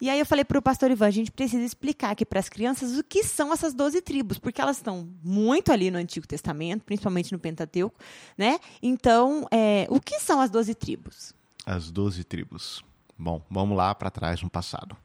E 0.00 0.10
aí 0.10 0.18
eu 0.18 0.26
falei 0.26 0.44
para 0.44 0.58
o 0.58 0.62
pastor 0.62 0.90
Ivan, 0.90 1.06
a 1.06 1.12
gente 1.12 1.30
precisa 1.30 1.62
explicar 1.62 2.10
aqui 2.10 2.26
para 2.26 2.40
as 2.40 2.48
crianças 2.48 2.98
o 2.98 3.04
que 3.04 3.22
são 3.22 3.52
essas 3.52 3.72
12 3.74 4.00
tribos, 4.02 4.36
porque 4.36 4.60
elas 4.60 4.78
estão 4.78 5.08
muito 5.22 5.70
ali 5.70 5.92
no 5.92 5.98
Antigo 5.98 6.26
Testamento, 6.26 6.84
principalmente 6.84 7.30
no 7.30 7.38
Pentateuco, 7.38 7.96
né? 8.36 8.58
Então, 8.82 9.46
é, 9.48 9.86
o 9.88 10.00
que 10.00 10.18
são 10.18 10.40
as 10.40 10.50
12 10.50 10.74
tribos? 10.74 11.32
As 11.64 11.88
doze 11.88 12.24
tribos. 12.24 12.84
Bom, 13.16 13.40
vamos 13.48 13.76
lá 13.76 13.94
para 13.94 14.10
trás 14.10 14.42
no 14.42 14.50
passado. 14.50 14.96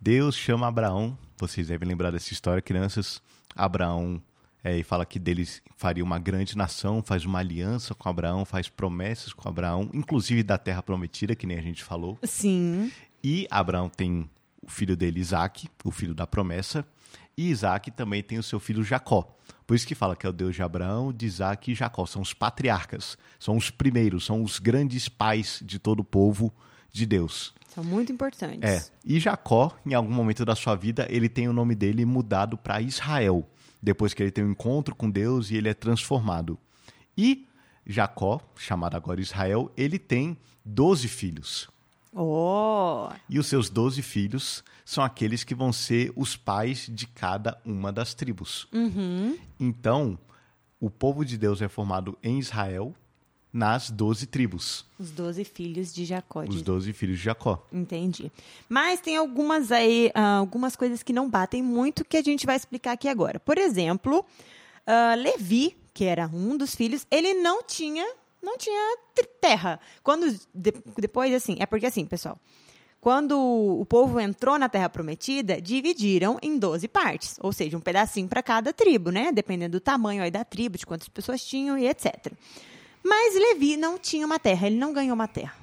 Deus 0.00 0.36
chama 0.36 0.68
Abraão, 0.68 1.18
vocês 1.38 1.66
devem 1.66 1.88
lembrar 1.88 2.12
dessa 2.12 2.32
história, 2.32 2.62
crianças. 2.62 3.20
Abraão 3.56 4.22
é, 4.66 4.78
e 4.78 4.82
fala 4.82 5.06
que 5.06 5.20
deles 5.20 5.62
faria 5.76 6.02
uma 6.02 6.18
grande 6.18 6.56
nação, 6.56 7.00
faz 7.00 7.24
uma 7.24 7.38
aliança 7.38 7.94
com 7.94 8.08
Abraão, 8.08 8.44
faz 8.44 8.68
promessas 8.68 9.32
com 9.32 9.48
Abraão, 9.48 9.88
inclusive 9.94 10.42
da 10.42 10.58
terra 10.58 10.82
prometida, 10.82 11.36
que 11.36 11.46
nem 11.46 11.56
a 11.56 11.62
gente 11.62 11.84
falou. 11.84 12.18
Sim. 12.24 12.90
E 13.22 13.46
Abraão 13.48 13.88
tem 13.88 14.28
o 14.60 14.68
filho 14.68 14.96
dele, 14.96 15.20
Isaac, 15.20 15.68
o 15.84 15.92
filho 15.92 16.16
da 16.16 16.26
promessa. 16.26 16.84
E 17.36 17.48
Isaac 17.48 17.92
também 17.92 18.24
tem 18.24 18.38
o 18.38 18.42
seu 18.42 18.58
filho 18.58 18.82
Jacó. 18.82 19.36
Por 19.64 19.76
isso 19.76 19.86
que 19.86 19.94
fala 19.94 20.16
que 20.16 20.26
é 20.26 20.28
o 20.28 20.32
Deus 20.32 20.56
de 20.56 20.64
Abraão, 20.64 21.12
de 21.12 21.26
Isaac 21.26 21.70
e 21.70 21.74
Jacó. 21.74 22.04
São 22.04 22.20
os 22.20 22.34
patriarcas, 22.34 23.16
são 23.38 23.56
os 23.56 23.70
primeiros, 23.70 24.24
são 24.24 24.42
os 24.42 24.58
grandes 24.58 25.08
pais 25.08 25.62
de 25.64 25.78
todo 25.78 26.00
o 26.00 26.04
povo 26.04 26.52
de 26.90 27.06
Deus. 27.06 27.54
São 27.68 27.84
muito 27.84 28.10
importantes. 28.10 28.68
É. 28.68 28.84
E 29.04 29.20
Jacó, 29.20 29.76
em 29.86 29.94
algum 29.94 30.12
momento 30.12 30.44
da 30.44 30.56
sua 30.56 30.74
vida, 30.74 31.06
ele 31.08 31.28
tem 31.28 31.46
o 31.46 31.52
nome 31.52 31.76
dele 31.76 32.04
mudado 32.04 32.56
para 32.56 32.80
Israel, 32.80 33.48
depois 33.82 34.14
que 34.14 34.22
ele 34.22 34.30
tem 34.30 34.44
um 34.44 34.50
encontro 34.50 34.94
com 34.94 35.10
Deus 35.10 35.50
e 35.50 35.56
ele 35.56 35.68
é 35.68 35.74
transformado. 35.74 36.58
E 37.16 37.46
Jacó, 37.86 38.40
chamado 38.56 38.96
agora 38.96 39.20
Israel, 39.20 39.70
ele 39.76 39.98
tem 39.98 40.36
12 40.64 41.08
filhos. 41.08 41.68
Oh, 42.12 43.10
E 43.28 43.38
os 43.38 43.46
seus 43.46 43.68
doze 43.68 44.00
filhos 44.00 44.64
são 44.84 45.04
aqueles 45.04 45.44
que 45.44 45.54
vão 45.54 45.70
ser 45.70 46.12
os 46.16 46.34
pais 46.34 46.88
de 46.90 47.06
cada 47.06 47.60
uma 47.64 47.92
das 47.92 48.14
tribos. 48.14 48.66
Então, 49.60 50.18
o 50.80 50.88
povo 50.88 51.24
de 51.24 51.36
Deus 51.36 51.60
é 51.60 51.68
formado 51.68 52.16
em 52.22 52.38
Israel 52.38 52.94
nas 53.56 53.90
doze 53.90 54.26
tribos. 54.26 54.84
os 54.98 55.10
12 55.10 55.44
filhos 55.44 55.92
de 55.94 56.04
Jacó. 56.04 56.42
Os 56.46 56.62
doze 56.62 56.92
filhos 56.92 57.18
de 57.18 57.24
Jacó. 57.24 57.66
Entendi. 57.72 58.30
Mas 58.68 59.00
tem 59.00 59.16
algumas 59.16 59.72
aí, 59.72 60.10
ah, 60.14 60.36
algumas 60.36 60.76
coisas 60.76 61.02
que 61.02 61.12
não 61.12 61.28
batem 61.30 61.62
muito 61.62 62.04
que 62.04 62.16
a 62.16 62.22
gente 62.22 62.44
vai 62.46 62.56
explicar 62.56 62.92
aqui 62.92 63.08
agora. 63.08 63.40
Por 63.40 63.56
exemplo, 63.58 64.24
ah, 64.86 65.14
Levi, 65.16 65.76
que 65.94 66.04
era 66.04 66.26
um 66.32 66.56
dos 66.56 66.74
filhos, 66.74 67.06
ele 67.10 67.32
não 67.34 67.62
tinha, 67.62 68.04
não 68.42 68.58
tinha 68.58 68.98
terra. 69.40 69.80
Quando 70.02 70.30
de- 70.54 70.74
depois 70.98 71.32
assim, 71.32 71.56
é 71.58 71.64
porque 71.66 71.86
assim, 71.86 72.04
pessoal, 72.04 72.38
quando 73.00 73.38
o 73.38 73.86
povo 73.86 74.18
entrou 74.18 74.58
na 74.58 74.68
terra 74.68 74.88
prometida, 74.88 75.60
dividiram 75.62 76.38
em 76.42 76.58
12 76.58 76.88
partes, 76.88 77.36
ou 77.40 77.52
seja, 77.52 77.76
um 77.76 77.80
pedacinho 77.80 78.26
para 78.28 78.42
cada 78.42 78.72
tribo, 78.72 79.10
né? 79.10 79.30
Dependendo 79.32 79.78
do 79.78 79.80
tamanho 79.80 80.22
aí 80.22 80.30
da 80.30 80.44
tribo, 80.44 80.76
de 80.76 80.84
quantas 80.84 81.08
pessoas 81.08 81.44
tinham 81.44 81.78
e 81.78 81.86
etc. 81.86 82.32
Mas 83.08 83.34
Levi 83.34 83.76
não 83.76 83.98
tinha 83.98 84.26
uma 84.26 84.38
terra, 84.38 84.66
ele 84.66 84.76
não 84.76 84.92
ganhou 84.92 85.14
uma 85.14 85.28
terra. 85.28 85.54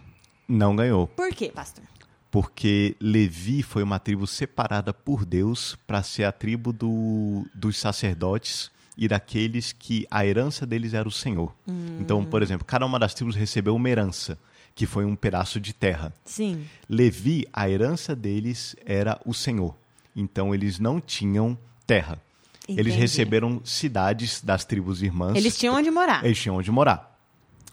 Não 0.47 0.75
ganhou, 0.75 1.07
Por 1.07 1.29
quê, 1.33 1.51
pastor? 1.53 1.83
porque 2.31 2.95
Levi 2.99 3.61
foi 3.63 3.83
uma 3.83 3.99
tribo 3.99 4.25
separada 4.25 4.93
por 4.93 5.23
Deus 5.25 5.77
para 5.85 6.01
ser 6.03 6.23
a 6.23 6.31
tribo 6.31 6.73
do- 6.73 7.45
dos 7.53 7.77
sacerdotes 7.77 8.71
e 8.97 9.07
daqueles 9.07 9.71
que 9.71 10.05
a 10.09 10.25
herança 10.25 10.65
deles 10.65 10.93
era 10.93 11.07
o 11.07 11.11
Senhor. 11.11 11.53
Então, 11.99 12.23
por 12.25 12.41
exemplo, 12.41 12.65
cada 12.65 12.85
uma 12.85 12.97
das 12.99 13.13
tribos 13.13 13.35
recebeu 13.35 13.75
uma 13.75 13.89
herança, 13.89 14.37
que 14.75 14.85
foi 14.85 15.05
um 15.05 15.15
pedaço 15.15 15.59
de 15.59 15.73
terra. 15.73 16.13
Sim. 16.25 16.65
Levi, 16.89 17.47
a 17.53 17.69
herança 17.69 18.15
deles 18.15 18.75
era 18.85 19.19
o 19.25 19.33
Senhor. 19.33 19.75
Então 20.15 20.53
eles 20.53 20.79
não 20.79 20.99
tinham 21.01 21.57
terra. 21.87 22.19
Eles 22.67 22.87
Entendi. 22.87 22.99
receberam 22.99 23.61
cidades 23.65 24.41
das 24.41 24.63
tribos 24.65 25.01
irmãs. 25.03 25.35
Eles 25.35 25.57
tinham 25.57 25.75
onde 25.75 25.91
morar. 25.91 26.23
Eles 26.25 26.39
tinham 26.39 26.55
onde 26.57 26.71
morar. 26.71 27.12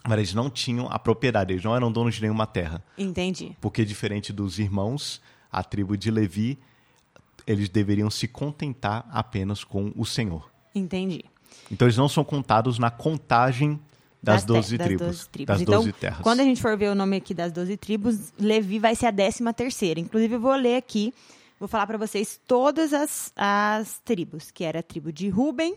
Mas 0.03 0.17
eles 0.17 0.33
não 0.33 0.49
tinham 0.49 0.87
a 0.89 0.97
propriedade, 0.97 1.53
eles 1.53 1.63
não 1.63 1.75
eram 1.75 1.91
donos 1.91 2.15
de 2.15 2.21
nenhuma 2.21 2.47
terra. 2.47 2.83
Entendi. 2.97 3.55
Porque, 3.61 3.85
diferente 3.85 4.33
dos 4.33 4.57
irmãos, 4.57 5.21
a 5.51 5.63
tribo 5.63 5.95
de 5.95 6.09
Levi, 6.09 6.57
eles 7.45 7.69
deveriam 7.69 8.09
se 8.09 8.27
contentar 8.27 9.07
apenas 9.11 9.63
com 9.63 9.91
o 9.95 10.05
Senhor. 10.05 10.49
Entendi. 10.73 11.23
Então, 11.71 11.87
eles 11.87 11.97
não 11.97 12.09
são 12.09 12.23
contados 12.23 12.79
na 12.79 12.89
contagem 12.89 13.79
das, 14.21 14.43
te- 14.43 14.47
12 14.47 14.77
das 14.77 14.87
tribos. 14.87 15.07
12 15.07 15.29
tribos. 15.29 15.47
Das 15.47 15.61
então, 15.61 15.75
12 15.75 15.93
terras. 15.93 16.21
quando 16.21 16.39
a 16.39 16.43
gente 16.43 16.61
for 16.61 16.77
ver 16.77 16.89
o 16.89 16.95
nome 16.95 17.17
aqui 17.17 17.33
das 17.33 17.51
12 17.51 17.77
tribos, 17.77 18.33
Levi 18.39 18.79
vai 18.79 18.95
ser 18.95 19.07
a 19.07 19.11
13 19.13 19.53
terceira. 19.53 19.99
Inclusive, 19.99 20.35
eu 20.35 20.39
vou 20.39 20.55
ler 20.55 20.77
aqui, 20.77 21.13
vou 21.59 21.67
falar 21.67 21.85
para 21.87 21.97
vocês 21.97 22.39
todas 22.47 22.93
as, 22.93 23.31
as 23.35 23.99
tribos, 24.03 24.51
que 24.51 24.63
era 24.63 24.79
a 24.79 24.83
tribo 24.83 25.11
de 25.11 25.29
Ruben, 25.29 25.75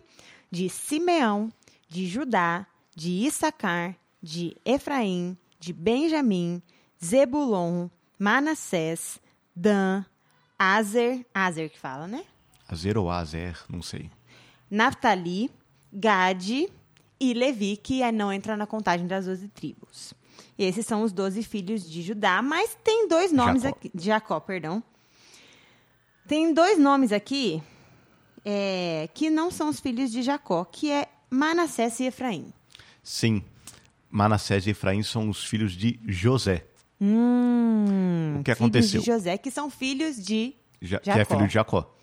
de 0.51 0.69
Simeão, 0.69 1.53
de 1.89 2.07
Judá, 2.07 2.67
de 2.95 3.11
Issacar, 3.11 3.97
de 4.25 4.57
Efraim, 4.65 5.37
de 5.61 5.73
Benjamim, 5.73 6.63
Zebulon, 7.05 7.89
Manassés, 8.19 9.21
Dan, 9.55 10.03
Azer, 10.59 11.27
Azer 11.35 11.69
que 11.69 11.79
fala, 11.79 12.09
né? 12.09 12.25
Azer 12.67 12.97
ou 12.97 13.11
Azer, 13.11 13.59
não 13.69 13.83
sei. 13.83 14.11
Naphtali, 14.71 15.51
Gade 15.93 16.69
e 17.21 17.35
Levi, 17.35 17.77
que 17.77 18.03
é- 18.03 18.11
não 18.11 18.33
entra 18.33 18.57
na 18.57 18.67
contagem 18.67 19.07
das 19.07 19.27
12 19.27 19.47
tribos. 19.49 20.15
E 20.59 20.65
esses 20.65 20.87
são 20.87 21.03
os 21.03 21.13
12 21.13 21.43
filhos 21.43 21.89
de 21.89 22.01
Judá, 22.03 22.41
mas 22.41 22.77
tem 22.83 23.07
dois 23.07 23.31
nomes 23.31 23.63
Jacó. 23.63 23.77
aqui. 23.77 23.91
De 23.95 24.05
Jacó, 24.07 24.41
perdão. 24.41 24.83
Tem 26.27 26.55
dois 26.55 26.79
nomes 26.79 27.13
aqui 27.13 27.63
é, 28.45 29.09
que 29.13 29.29
não 29.29 29.51
são 29.51 29.69
os 29.69 29.79
filhos 29.81 30.11
de 30.11 30.23
Jacó, 30.23 30.65
que 30.65 30.91
é 30.91 31.09
Manassés 31.31 32.01
e 32.01 32.05
Efraim. 32.05 32.53
Sim, 33.03 33.45
Manassés 34.19 34.65
e 34.67 34.71
Efraim 34.71 35.03
são 35.03 35.29
os 35.29 35.45
filhos 35.45 35.73
de 35.73 35.99
José, 36.07 36.65
Hum, 37.01 38.37
O 38.39 38.45
que 38.45 38.55
filhos 38.55 38.61
aconteceu? 38.61 39.01
de 39.01 39.07
José, 39.07 39.37
que 39.37 39.51
são 39.51 39.69
filhos 39.69 40.25
de 40.25 40.55
Ja- 40.81 41.01
que 41.01 41.07
Jacó. 41.07 41.21
é 41.21 41.25
filho 41.25 41.49
de 41.49 41.55
Jacó. 41.55 41.97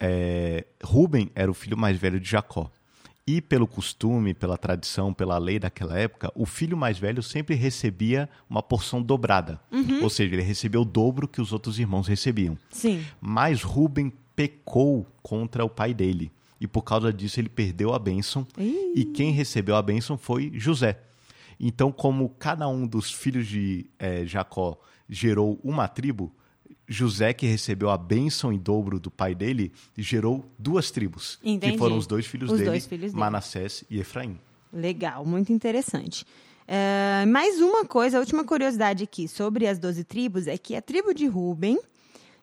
É, 0.00 0.64
Ruben 0.82 1.30
era 1.34 1.50
o 1.50 1.54
filho 1.54 1.76
mais 1.76 1.98
velho 1.98 2.20
de 2.20 2.30
Jacó. 2.30 2.70
E 3.26 3.40
pelo 3.40 3.66
costume, 3.66 4.32
pela 4.34 4.56
tradição, 4.56 5.12
pela 5.12 5.38
lei 5.38 5.58
daquela 5.58 5.98
época, 5.98 6.30
o 6.34 6.46
filho 6.46 6.76
mais 6.76 6.98
velho 6.98 7.22
sempre 7.22 7.54
recebia 7.56 8.28
uma 8.48 8.62
porção 8.62 9.02
dobrada. 9.02 9.60
Uhum. 9.72 10.02
Ou 10.04 10.10
seja, 10.10 10.34
ele 10.34 10.42
recebeu 10.42 10.82
o 10.82 10.84
dobro 10.84 11.26
que 11.28 11.40
os 11.40 11.52
outros 11.52 11.78
irmãos 11.78 12.06
recebiam. 12.06 12.56
Sim. 12.70 13.04
Mas 13.20 13.62
Ruben 13.62 14.12
pecou 14.36 15.06
contra 15.22 15.64
o 15.64 15.68
pai 15.68 15.92
dele. 15.94 16.30
E 16.60 16.66
por 16.66 16.82
causa 16.82 17.12
disso 17.12 17.40
ele 17.40 17.48
perdeu 17.48 17.92
a 17.92 17.98
bênção. 17.98 18.46
Ih. 18.56 18.92
E 18.94 19.04
quem 19.04 19.32
recebeu 19.32 19.74
a 19.76 19.82
bênção 19.82 20.16
foi 20.16 20.50
José. 20.54 20.98
Então, 21.58 21.92
como 21.92 22.28
cada 22.28 22.68
um 22.68 22.86
dos 22.86 23.10
filhos 23.10 23.46
de 23.46 23.86
eh, 23.98 24.24
Jacó 24.26 24.78
gerou 25.08 25.60
uma 25.62 25.88
tribo, 25.88 26.34
José, 26.86 27.32
que 27.32 27.46
recebeu 27.46 27.90
a 27.90 27.96
bênção 27.96 28.52
em 28.52 28.58
dobro 28.58 28.98
do 28.98 29.10
pai 29.10 29.34
dele, 29.34 29.72
gerou 29.96 30.44
duas 30.58 30.90
tribos. 30.90 31.38
Entendi. 31.42 31.72
Que 31.72 31.78
foram 31.78 31.96
os 31.96 32.06
dois 32.06 32.26
filhos 32.26 32.50
Os 32.50 32.58
dele, 32.58 32.70
dois 32.70 32.86
filhos 32.86 33.12
dele. 33.12 33.20
Manassés 33.20 33.84
e 33.88 33.98
Efraim. 33.98 34.38
Legal, 34.72 35.24
muito 35.24 35.52
interessante. 35.52 36.24
É, 36.66 37.24
mais 37.26 37.60
uma 37.60 37.84
coisa, 37.84 38.18
a 38.18 38.20
última 38.20 38.44
curiosidade 38.44 39.04
aqui 39.04 39.28
sobre 39.28 39.66
as 39.66 39.78
12 39.78 40.04
tribos 40.04 40.46
é 40.46 40.56
que 40.56 40.74
a 40.74 40.82
tribo 40.82 41.12
de 41.12 41.26
Ruben, 41.26 41.78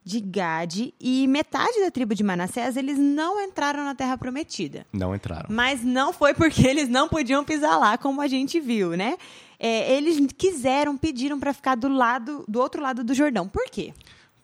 de 0.04 0.20
Gade 0.20 0.94
e 1.00 1.28
metade 1.28 1.80
da 1.82 1.92
tribo 1.92 2.16
de 2.16 2.24
Manassés, 2.24 2.78
eles 2.78 2.98
não 2.98 3.42
entraram 3.42 3.84
na 3.84 3.94
Terra 3.94 4.18
Prometida. 4.18 4.86
Não 4.92 5.14
entraram. 5.14 5.48
Mas 5.50 5.84
não 5.84 6.12
foi 6.12 6.34
porque 6.34 6.66
eles 6.68 6.90
não 6.90 7.08
podiam 7.08 7.44
pisar 7.44 7.78
lá, 7.78 7.98
como 7.98 8.22
a 8.22 8.28
gente 8.28 8.60
viu, 8.60 8.96
né? 8.98 9.18
É, 9.60 9.94
eles 9.94 10.26
quiseram, 10.38 10.98
pediram 10.98 11.40
para 11.40 11.54
ficar 11.54 11.76
do 11.76 11.90
lado, 11.90 12.46
do 12.48 12.60
outro 12.60 12.82
lado 12.82 13.04
do 13.04 13.14
Jordão. 13.14 13.48
Por 13.48 13.66
quê? 13.70 13.94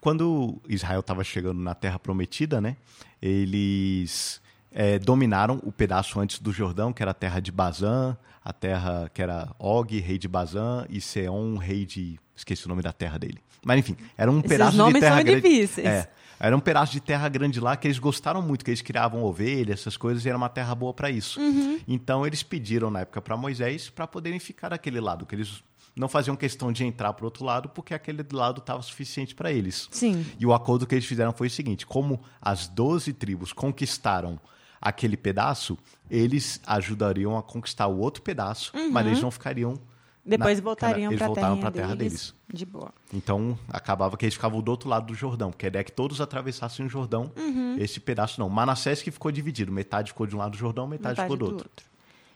Quando 0.02 0.62
Israel 0.68 1.00
estava 1.00 1.24
chegando 1.24 1.60
na 1.60 1.74
Terra 1.74 1.98
Prometida, 1.98 2.62
né, 2.62 2.78
eles 3.20 4.40
eh, 4.72 5.00
dominaram 5.00 5.60
o 5.64 5.72
pedaço 5.72 6.20
antes 6.20 6.38
do 6.38 6.52
Jordão, 6.52 6.94
que 6.94 7.02
era 7.02 7.10
a 7.12 7.14
terra 7.14 7.40
de 7.40 7.52
Bazã, 7.52 8.16
a 8.44 8.54
terra 8.54 9.10
que 9.12 9.22
era 9.22 9.50
Og, 9.58 9.98
rei 10.00 10.20
de 10.20 10.28
Bazã, 10.28 10.86
e 10.90 11.02
Seon, 11.02 11.58
rei 11.58 11.86
de... 11.86 12.20
Esqueci 12.36 12.66
o 12.66 12.70
nome 12.70 12.84
da 12.84 12.92
terra 12.92 13.18
dele. 13.18 13.40
Mas 13.66 13.80
enfim, 13.80 13.98
era 14.16 14.32
um 14.32 14.38
Esses 14.38 14.50
pedaço 14.50 14.72
de 14.74 14.78
nomes 14.78 15.00
terra 15.02 15.16
são 15.16 15.24
grande. 15.26 15.42
difíceis. 15.42 15.88
É, 15.88 16.10
era 16.40 16.56
um 16.56 16.60
pedaço 16.60 16.92
de 16.92 17.00
terra 17.00 17.28
grande 17.28 17.60
lá 17.60 17.76
que 17.76 17.88
eles 17.88 17.98
gostaram 17.98 18.42
muito, 18.42 18.64
que 18.64 18.70
eles 18.70 18.82
criavam 18.82 19.24
ovelhas, 19.24 19.80
essas 19.80 19.98
coisas, 19.98 20.24
e 20.24 20.30
era 20.30 20.38
uma 20.38 20.50
terra 20.50 20.76
boa 20.76 20.94
para 20.94 21.10
isso. 21.10 21.40
Uhum. 21.40 21.80
Então 21.88 22.26
eles 22.28 22.44
pediram 22.44 22.92
na 22.92 23.00
época 23.02 23.22
para 23.22 23.36
Moisés 23.36 23.90
para 23.90 24.06
poderem 24.06 24.40
ficar 24.40 24.70
daquele 24.70 25.00
lado, 25.00 25.26
que 25.26 25.34
eles 25.34 25.64
não 25.96 26.08
faziam 26.08 26.36
questão 26.36 26.72
de 26.72 26.84
entrar 26.86 27.14
para 27.14 27.26
outro 27.26 27.44
lado, 27.44 27.70
porque 27.70 27.94
aquele 27.94 28.24
lado 28.32 28.60
estava 28.60 28.82
suficiente 28.82 29.34
para 29.34 29.52
eles. 29.52 29.88
Sim. 29.90 30.26
E 30.38 30.46
o 30.46 30.54
acordo 30.54 30.86
que 30.86 30.94
eles 30.94 31.06
fizeram 31.06 31.34
foi 31.34 31.48
o 31.48 31.50
seguinte: 31.50 31.86
como 31.86 32.22
as 32.42 32.68
12 32.68 33.14
tribos 33.14 33.52
conquistaram 33.52 34.40
aquele 34.80 35.18
pedaço, 35.18 35.78
eles 36.12 36.62
ajudariam 36.68 37.36
a 37.38 37.42
conquistar 37.42 37.88
o 37.88 37.98
outro 37.98 38.22
pedaço, 38.22 38.72
mas 38.92 39.08
eles 39.08 39.22
não 39.22 39.32
ficariam. 39.32 39.80
Depois 40.26 40.58
na- 40.58 40.64
voltariam 40.64 41.16
para 41.16 41.28
a 41.28 41.34
terra, 41.34 41.58
pra 41.58 41.72
terra 41.72 41.96
deles. 41.96 42.14
deles. 42.14 42.36
De 42.52 42.66
boa. 42.66 42.92
Então 43.14 43.58
acabava 43.70 44.18
que 44.18 44.26
eles 44.26 44.34
ficavam 44.34 44.60
do 44.62 44.72
outro 44.72 44.90
lado 44.90 45.06
do 45.06 45.14
Jordão, 45.14 45.52
porque 45.52 45.68
a 45.68 45.70
ideia 45.70 45.82
é 45.82 45.84
que 45.84 45.92
todos 45.92 46.20
atravessassem 46.20 46.86
o 46.86 46.90
Jordão. 46.90 47.32
Uhum. 47.38 47.76
Esse 47.78 48.00
pedaço 48.00 48.40
não. 48.40 48.50
Manassés 48.50 49.04
que 49.04 49.12
ficou 49.12 49.32
dividido, 49.32 49.72
metade 49.72 50.12
ficou 50.12 50.26
de 50.26 50.36
um 50.36 50.40
lado 50.40 50.52
do 50.52 50.58
Jordão, 50.58 50.88
metade, 50.88 51.10
Metade 51.20 51.26
ficou 51.26 51.38
do 51.38 51.56
do 51.56 51.64
outro. 51.64 51.86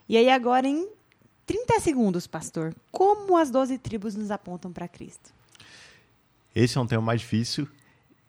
E 0.07 0.17
aí 0.17 0.29
agora 0.29 0.67
em 0.67 0.87
30 1.47 1.79
segundos, 1.79 2.27
pastor, 2.27 2.75
como 2.91 3.35
as 3.35 3.49
12 3.49 3.79
tribos 3.79 4.15
nos 4.15 4.29
apontam 4.29 4.71
para 4.71 4.87
Cristo? 4.87 5.33
Esse 6.53 6.77
é 6.77 6.81
um 6.81 6.85
tema 6.85 7.01
mais 7.01 7.21
difícil, 7.21 7.67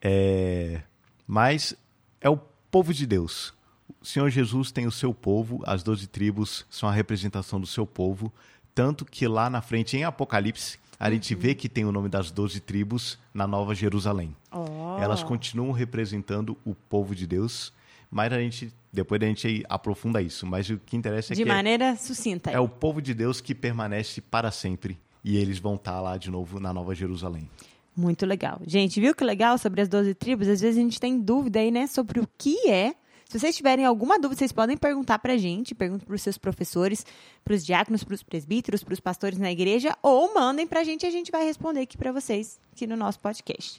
é... 0.01 0.83
mas 1.27 1.75
é 2.21 2.31
o 2.31 2.39
povo 2.71 2.95
de 2.95 3.07
Deus. 3.07 3.53
O 4.01 4.07
Senhor 4.07 4.31
Jesus 4.31 4.71
tem 4.71 4.87
o 4.87 4.91
seu 4.91 5.13
povo, 5.13 5.63
as 5.67 5.83
doze 5.83 6.07
tribos 6.07 6.65
são 6.71 6.89
a 6.89 6.93
representação 6.93 7.61
do 7.61 7.67
seu 7.67 7.87
povo, 7.87 8.33
tanto 8.81 9.05
que 9.05 9.29
lá 9.29 9.51
na 9.51 9.61
frente, 9.61 9.95
em 9.95 10.05
Apocalipse, 10.05 10.79
a 10.99 11.11
gente 11.11 11.35
vê 11.35 11.55
que 11.55 11.69
tem 11.69 11.85
o 11.85 11.93
nome 11.93 12.09
das 12.09 12.31
doze 12.31 12.61
tribos 12.61 13.19
na 13.35 13.47
Nova 13.47 13.75
Jerusalém. 13.75 14.35
Oh. 14.51 14.97
Elas 14.99 15.23
continuam 15.23 15.71
representando 15.71 16.57
o 16.65 16.75
povo 16.75 17.15
de 17.15 17.27
Deus, 17.27 17.75
mas 18.11 18.33
a 18.33 18.39
gente, 18.39 18.73
depois 18.91 19.21
a 19.23 19.27
gente 19.27 19.63
aprofunda 19.69 20.23
isso. 20.23 20.47
Mas 20.47 20.71
o 20.71 20.79
que 20.79 20.97
interessa 20.97 21.35
é 21.35 21.37
De 21.37 21.43
que 21.45 21.51
é- 21.51 21.53
maneira 21.55 21.95
sucinta. 21.95 22.51
é 22.51 22.59
o 22.59 22.71
povo 22.71 23.03
de 23.03 23.13
Deus 23.13 23.39
que 23.43 23.55
permanece 23.55 24.23
para 24.23 24.51
sempre. 24.51 24.99
E 25.23 25.37
eles 25.37 25.59
vão 25.59 25.75
estar 25.75 26.01
lá 26.01 26.17
de 26.17 26.31
novo 26.31 26.59
na 26.59 26.73
Nova 26.73 26.95
Jerusalém. 26.95 27.51
Muito 27.95 28.25
legal. 28.25 28.63
Gente, 28.67 28.99
viu 28.99 29.15
que 29.15 29.23
legal 29.23 29.59
sobre 29.59 29.83
as 29.83 29.89
12 29.91 30.15
tribos? 30.15 30.49
Às 30.49 30.63
vezes 30.63 30.79
a 30.79 30.83
gente 30.83 30.99
tem 30.99 31.21
dúvida 31.21 31.59
aí, 31.61 31.71
né, 31.71 31.87
sobre 31.87 32.19
o 32.19 32.27
que 32.39 32.67
é. 32.71 32.95
Se 33.31 33.39
vocês 33.39 33.57
tiverem 33.57 33.85
alguma 33.85 34.19
dúvida, 34.19 34.41
vocês 34.41 34.51
podem 34.51 34.77
perguntar 34.77 35.21
pra 35.21 35.37
gente, 35.37 35.73
perguntem 35.73 36.05
pros 36.05 36.21
seus 36.21 36.37
professores, 36.37 37.07
pros 37.45 37.65
diáconos, 37.65 38.03
pros 38.03 38.25
presbíteros, 38.25 38.83
pros 38.83 38.99
pastores 38.99 39.39
na 39.39 39.53
igreja, 39.53 39.97
ou 40.03 40.35
mandem 40.35 40.67
pra 40.67 40.83
gente 40.83 41.05
e 41.05 41.07
a 41.07 41.13
gente 41.13 41.31
vai 41.31 41.45
responder 41.45 41.83
aqui 41.83 41.97
pra 41.97 42.11
vocês, 42.11 42.59
aqui 42.73 42.89
no 42.89 42.97
nosso 42.97 43.21
podcast. 43.21 43.79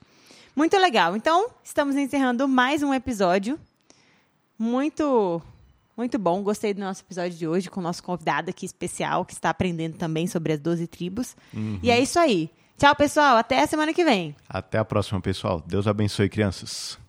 Muito 0.56 0.78
legal. 0.78 1.18
Então, 1.18 1.50
estamos 1.62 1.98
encerrando 1.98 2.48
mais 2.48 2.82
um 2.82 2.94
episódio. 2.94 3.60
Muito 4.58 5.42
muito 5.98 6.18
bom. 6.18 6.42
Gostei 6.42 6.74
do 6.74 6.80
nosso 6.80 7.02
episódio 7.02 7.38
de 7.38 7.46
hoje 7.46 7.70
com 7.70 7.82
o 7.82 7.84
nosso 7.84 8.02
convidado 8.02 8.50
aqui 8.50 8.66
especial, 8.66 9.26
que 9.26 9.34
está 9.34 9.50
aprendendo 9.50 9.98
também 9.98 10.28
sobre 10.28 10.54
as 10.54 10.62
12 10.62 10.88
tribos. 10.88 11.36
E 11.84 11.92
é 11.92 12.00
isso 12.00 12.18
aí. 12.18 12.50
Tchau, 12.78 12.96
pessoal. 12.96 13.36
Até 13.36 13.62
a 13.62 13.68
semana 13.68 13.94
que 13.94 14.06
vem. 14.06 14.34
Até 14.48 14.78
a 14.78 14.86
próxima, 14.86 15.20
pessoal. 15.20 15.62
Deus 15.68 15.88
abençoe, 15.88 16.30
crianças. 16.30 17.01